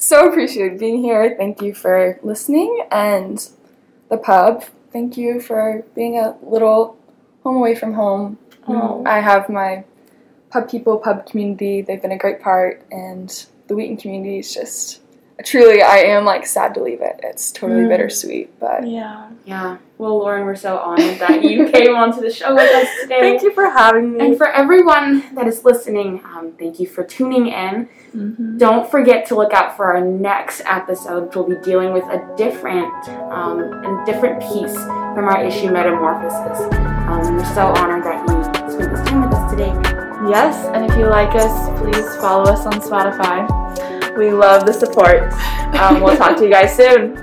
So 0.01 0.27
appreciated 0.27 0.79
being 0.79 1.01
here. 1.01 1.35
Thank 1.37 1.61
you 1.61 1.73
for 1.73 2.19
listening. 2.23 2.85
And 2.91 3.47
the 4.09 4.17
pub, 4.17 4.65
thank 4.91 5.15
you 5.15 5.39
for 5.39 5.85
being 5.95 6.17
a 6.17 6.35
little 6.41 6.97
home 7.43 7.57
away 7.57 7.75
from 7.75 7.93
home. 7.93 8.39
Oh. 8.67 9.03
I 9.05 9.19
have 9.19 9.47
my 9.47 9.85
pub 10.49 10.69
people, 10.69 10.97
pub 10.97 11.27
community. 11.27 11.81
They've 11.81 12.01
been 12.01 12.11
a 12.11 12.17
great 12.17 12.41
part. 12.41 12.83
And 12.91 13.29
the 13.67 13.75
Wheaton 13.75 13.97
community 13.97 14.39
is 14.39 14.53
just 14.53 15.01
truly, 15.43 15.81
I 15.81 15.97
am 15.99 16.25
like 16.25 16.45
sad 16.45 16.73
to 16.75 16.83
leave 16.83 17.01
it. 17.01 17.19
It's 17.23 17.51
totally 17.51 17.81
Mm. 17.83 17.89
bittersweet, 17.89 18.59
but 18.59 18.85
Yeah. 18.87 19.23
Yeah. 19.45 19.77
Well, 19.97 20.17
Loren, 20.19 20.45
we're 20.45 20.55
so 20.55 20.77
honored 20.77 21.19
that 21.19 21.43
you 21.43 21.67
came 21.73 21.95
onto 21.95 22.21
the 22.21 22.31
show 22.31 22.53
with 22.55 22.73
us 22.73 22.87
today. 23.01 23.19
Thank 23.21 23.41
you 23.43 23.51
for 23.51 23.65
having 23.69 24.13
me. 24.13 24.25
And 24.25 24.37
for 24.37 24.47
everyone 24.47 25.23
that 25.35 25.47
is 25.47 25.63
listening, 25.65 26.21
um, 26.35 26.51
thank 26.59 26.79
you 26.79 26.87
for 26.87 27.03
tuning 27.03 27.47
in. 27.47 27.87
Mhm. 28.15 28.57
Don't 28.57 28.89
forget 28.89 29.25
to 29.27 29.35
look 29.35 29.53
out 29.53 29.77
for 29.77 29.85
our 29.93 30.01
next 30.01 30.61
episode, 30.65 31.33
We'll 31.35 31.45
be 31.45 31.55
dealing 31.55 31.93
with 31.93 32.03
a 32.05 32.21
different, 32.35 32.91
um, 33.31 33.59
a 33.61 34.03
different 34.05 34.41
piece 34.41 34.75
from 35.13 35.25
our 35.27 35.41
issue 35.43 35.71
Metamorphosis. 35.71 36.59
Um, 37.07 37.37
we're 37.37 37.45
so 37.55 37.67
honored 37.77 38.03
that 38.03 38.27
you 38.27 38.71
spent 38.71 38.91
this 38.91 39.01
time 39.07 39.21
with 39.23 39.33
us 39.33 39.51
today. 39.51 39.73
Yes, 40.29 40.67
and 40.73 40.89
if 40.89 40.95
you 40.97 41.05
like 41.07 41.33
us, 41.35 41.69
please 41.79 42.15
follow 42.17 42.43
us 42.43 42.65
on 42.65 42.73
Spotify. 42.73 43.47
We 44.17 44.31
love 44.31 44.65
the 44.65 44.73
support. 44.73 45.31
Um, 45.79 46.01
we'll 46.01 46.17
talk 46.17 46.37
to 46.37 46.43
you 46.43 46.51
guys 46.51 46.75
soon. 46.75 47.15